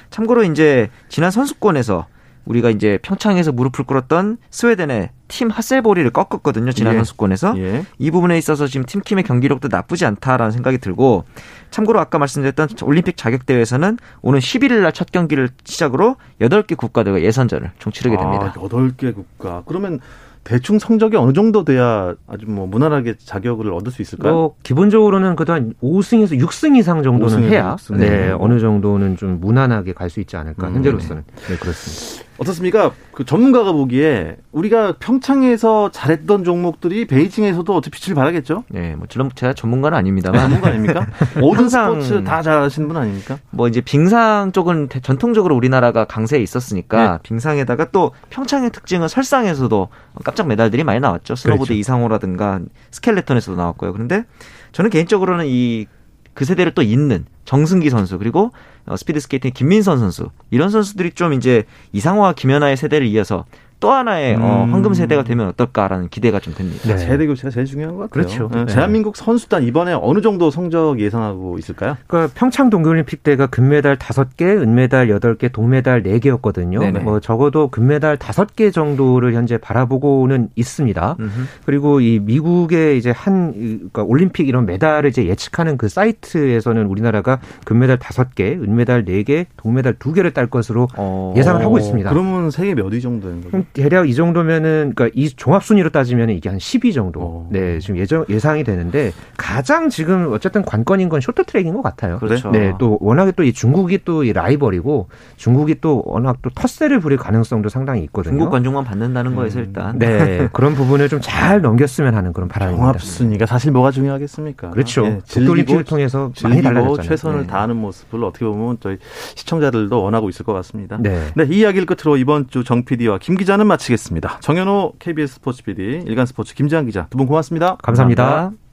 참고로 0.09 0.43
이제 0.43 0.89
지난 1.09 1.31
선수권에서 1.31 2.07
우리가 2.45 2.69
이제 2.69 2.99
평창에서 3.01 3.51
무릎을 3.51 3.85
꿇었던 3.85 4.37
스웨덴의 4.49 5.09
팀 5.27 5.49
하셀보리를 5.49 6.09
꺾었거든요. 6.11 6.71
지난 6.71 6.93
예. 6.93 6.97
선수권에서. 6.99 7.57
예. 7.57 7.83
이 7.97 8.11
부분에 8.11 8.37
있어서 8.37 8.67
지금 8.67 8.85
팀킴의 8.85 9.23
경기력도 9.23 9.69
나쁘지 9.71 10.05
않다라는 10.05 10.51
생각이 10.51 10.77
들고 10.77 11.23
참고로 11.71 11.99
아까 11.99 12.19
말씀드렸던 12.19 12.69
올림픽 12.83 13.17
자격 13.17 13.45
대회에서는 13.45 13.97
오는 14.21 14.39
11일 14.39 14.81
날 14.81 14.91
첫 14.93 15.11
경기를 15.11 15.49
시작으로 15.65 16.15
8개 16.39 16.77
국가대가 16.77 17.21
예선전을 17.21 17.71
총 17.79 17.91
치르게 17.91 18.15
됩니다. 18.15 18.53
아, 18.55 18.59
8개 18.59 19.13
국가. 19.13 19.63
그러면 19.65 19.99
대충 20.45 20.77
성적이 20.77 21.17
어느 21.17 21.33
정도 21.33 21.65
돼야 21.65 22.13
아주 22.27 22.45
뭐 22.47 22.67
무난하게 22.67 23.15
자격을 23.17 23.73
얻을 23.73 23.91
수 23.91 24.03
있을까요? 24.03 24.31
뭐 24.31 24.55
기본적으로는 24.61 25.35
그동안 25.35 25.73
5승에서 25.81 26.39
6승 26.39 26.77
이상 26.77 27.01
정도는 27.01 27.49
해야 27.49 27.75
6승. 27.77 27.95
네, 27.97 28.29
어느 28.37 28.59
정도는 28.59 29.17
좀 29.17 29.39
무난하게 29.41 29.93
갈 29.93 30.11
수 30.11 30.19
있지 30.19 30.37
않을까 30.37 30.67
음, 30.67 30.75
현재로서는 30.75 31.23
네. 31.35 31.41
네 31.47 31.57
그렇습니다. 31.57 32.24
어떻습니까? 32.37 32.91
그 33.13 33.23
전문가가 33.23 33.71
보기에 33.71 34.35
우리가 34.51 34.95
평창에서 34.99 35.91
잘했던 35.91 36.43
종목들이 36.43 37.07
베이징에서도 37.07 37.73
어떻게 37.73 37.97
빛을 37.97 38.15
발하겠죠? 38.15 38.63
네, 38.69 38.95
뭐 38.95 39.07
물론 39.13 39.31
제가 39.33 39.53
전문가는 39.53 39.97
아닙니다만 39.97 40.41
전문가 40.41 40.67
아닙니까? 40.67 41.07
모든 41.39 41.69
스포츠 41.69 42.23
다 42.23 42.41
잘하시는 42.41 42.87
분 42.87 42.97
아닙니까? 42.97 43.39
뭐 43.51 43.67
이제 43.67 43.81
빙상 43.81 44.51
쪽은 44.51 44.89
전통적으로 45.01 45.55
우리나라가 45.55 46.05
강세에 46.05 46.41
있었으니까 46.41 47.11
네. 47.13 47.17
빙상에다가 47.23 47.91
또 47.91 48.11
평창의 48.29 48.71
특징은 48.71 49.07
설상에서도 49.07 49.87
깜짝 50.23 50.47
메달들이 50.47 50.83
많이 50.83 50.99
나왔죠. 50.99 51.35
스노보드 51.35 51.69
그렇죠. 51.69 51.79
이상호라든가 51.79 52.59
스켈레톤에서도 52.91 53.57
나왔고요. 53.57 53.93
그런데 53.93 54.25
저는 54.73 54.89
개인적으로는 54.89 55.45
이 55.47 55.87
그 56.35 56.45
세대를 56.45 56.73
또 56.73 56.83
잇는 56.83 57.25
정승기 57.45 57.89
선수 57.89 58.19
그리고 58.19 58.51
어, 58.85 58.95
스피드 58.95 59.19
스케이팅 59.19 59.51
김민선 59.51 59.97
선수. 59.97 60.29
이런 60.51 60.69
선수들이 60.69 61.13
좀 61.13 61.33
이제 61.33 61.63
이상호와 61.93 62.33
김연아의 62.33 62.77
세대를 62.77 63.07
이어서 63.07 63.45
또 63.79 63.91
하나의 63.91 64.35
어, 64.35 64.37
음. 64.39 64.43
어, 64.43 64.67
황금 64.71 64.93
세대가 64.93 65.23
되면 65.23 65.47
어떨까라는 65.49 66.07
기대가 66.09 66.39
좀 66.39 66.53
됩니다. 66.55 66.81
네. 66.87 66.97
세대 66.97 67.27
교체가 67.27 67.49
제일 67.51 67.65
중요한 67.65 67.95
것 67.95 68.09
같아요. 68.09 68.09
그렇죠. 68.09 68.49
네. 68.51 68.65
네. 68.65 68.73
대한민국 68.73 69.15
선수단 69.15 69.63
이번에 69.63 69.93
어느 69.93 70.21
정도 70.21 70.49
성적 70.49 70.99
예상하고 70.99 71.57
있을까요? 71.59 71.97
그러니까 72.07 72.33
평창 72.35 72.69
동계올림픽 72.69 73.21
때가 73.23 73.47
금메달 73.47 73.97
5개, 73.97 74.43
은메달 74.43 75.09
8개, 75.09 75.51
동메달 75.51 76.03
4개였거든요. 76.03 76.79
네네. 76.79 76.99
뭐 77.01 77.19
적어도 77.19 77.67
금메달 77.67 78.17
5개 78.17 78.73
정도를 78.73 79.33
현재 79.33 79.57
바라보고는 79.57 80.49
있습니다. 80.55 81.17
음흠. 81.19 81.41
그리고 81.65 81.99
이 81.99 82.19
미국의 82.19 82.97
이제 82.97 83.11
한 83.11 83.53
그러니까 83.53 84.03
올림픽 84.03 84.47
이런 84.47 84.65
메달을 84.65 85.09
이제 85.09 85.27
예측하는 85.27 85.77
그 85.77 85.89
사이트에서는 85.89 86.85
우리나라가 86.87 87.39
금메달 87.65 87.97
5개, 87.97 88.61
은메달 88.63 89.05
4개, 89.05 89.45
동메달 89.57 89.93
2개를 89.95 90.33
딸 90.33 90.47
것으로 90.47 90.87
어... 90.97 91.33
예상을 91.37 91.61
하고 91.61 91.77
있습니다. 91.77 92.09
그러면 92.09 92.49
세계 92.51 92.73
몇 92.73 92.85
위 92.95 93.01
정도 93.01 93.27
되는 93.27 93.43
거죠? 93.43 93.64
대략 93.73 94.07
이 94.09 94.13
정도면은 94.13 94.93
그러니까 94.95 95.09
이 95.15 95.29
종합 95.29 95.63
순위로 95.63 95.89
따지면 95.89 96.29
이게 96.29 96.49
한 96.49 96.57
10위 96.57 96.93
정도. 96.93 97.19
오. 97.19 97.23
어. 97.23 97.49
네, 97.51 97.79
지금 97.79 97.97
예정 97.97 98.25
예상이 98.29 98.63
되는데 98.63 99.11
가장 99.37 99.89
지금 99.89 100.31
어쨌든 100.33 100.63
관건인 100.63 101.09
건 101.09 101.21
쇼트트랙인 101.21 101.73
것 101.73 101.81
같아요. 101.81 102.17
그렇죠. 102.19 102.51
네, 102.51 102.73
또 102.79 102.97
워낙에 103.01 103.31
또 103.31 103.43
이 103.43 103.53
중국이 103.53 103.99
또 104.05 104.23
이 104.23 104.33
라이벌이고 104.33 105.09
중국이 105.37 105.75
또 105.81 106.03
워낙 106.05 106.37
또 106.41 106.49
텃세를 106.49 106.99
부릴 106.99 107.17
가능성도 107.17 107.69
상당히 107.69 108.03
있거든요. 108.05 108.31
중국 108.37 108.51
관중만 108.51 108.83
받는다는 108.83 109.35
거에서 109.35 109.59
음. 109.59 109.65
일단 109.65 109.99
네, 109.99 110.49
그런 110.53 110.73
부분을 110.75 111.09
좀 111.09 111.19
잘 111.21 111.61
넘겼으면 111.61 112.13
하는 112.15 112.33
그런 112.33 112.47
바람입니다. 112.49 112.81
종합 112.81 113.01
순위가 113.01 113.45
사실 113.45 113.71
뭐가 113.71 113.91
중요하겠습니까? 113.91 114.69
그렇죠. 114.71 115.01
네, 115.03 115.19
즐기고 115.25 115.83
통해서 115.83 116.31
많이 116.43 116.61
달라졌잖아요. 116.61 117.07
최선을 117.09 117.41
네. 117.41 117.47
다하는 117.47 117.75
모습을 117.77 118.23
어떻게 118.23 118.45
보면 118.45 118.77
저희 118.79 118.97
시청자들도 119.35 120.01
원하고 120.03 120.29
있을 120.29 120.45
것 120.45 120.53
같습니다. 120.53 120.97
네. 120.99 121.21
네, 121.35 121.45
이 121.49 121.59
이야기를 121.59 121.85
끝으로 121.85 122.17
이번 122.17 122.47
주 122.49 122.63
정 122.65 122.83
PD와 122.83 123.19
김 123.19 123.35
기자 123.35 123.54
는 123.57 123.67
마치겠습니다. 123.67 124.39
정현호 124.41 124.93
KBS 124.99 125.35
스포츠 125.35 125.63
PD, 125.63 126.03
일간 126.05 126.25
스포츠 126.25 126.53
김지한 126.55 126.85
기자 126.85 127.07
두 127.09 127.17
분 127.17 127.25
고맙습니다. 127.27 127.77
감사합니다. 127.81 128.23
감사합니다. 128.25 128.65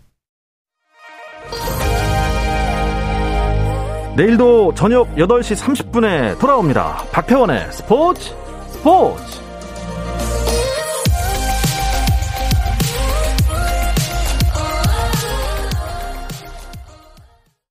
내일도 4.17 4.75
저녁 4.75 5.15
8시 5.15 5.57
30분에 5.57 6.39
돌아옵니다. 6.39 7.05
박태원의 7.13 7.73
스포츠 7.73 8.35
스포츠! 8.69 9.42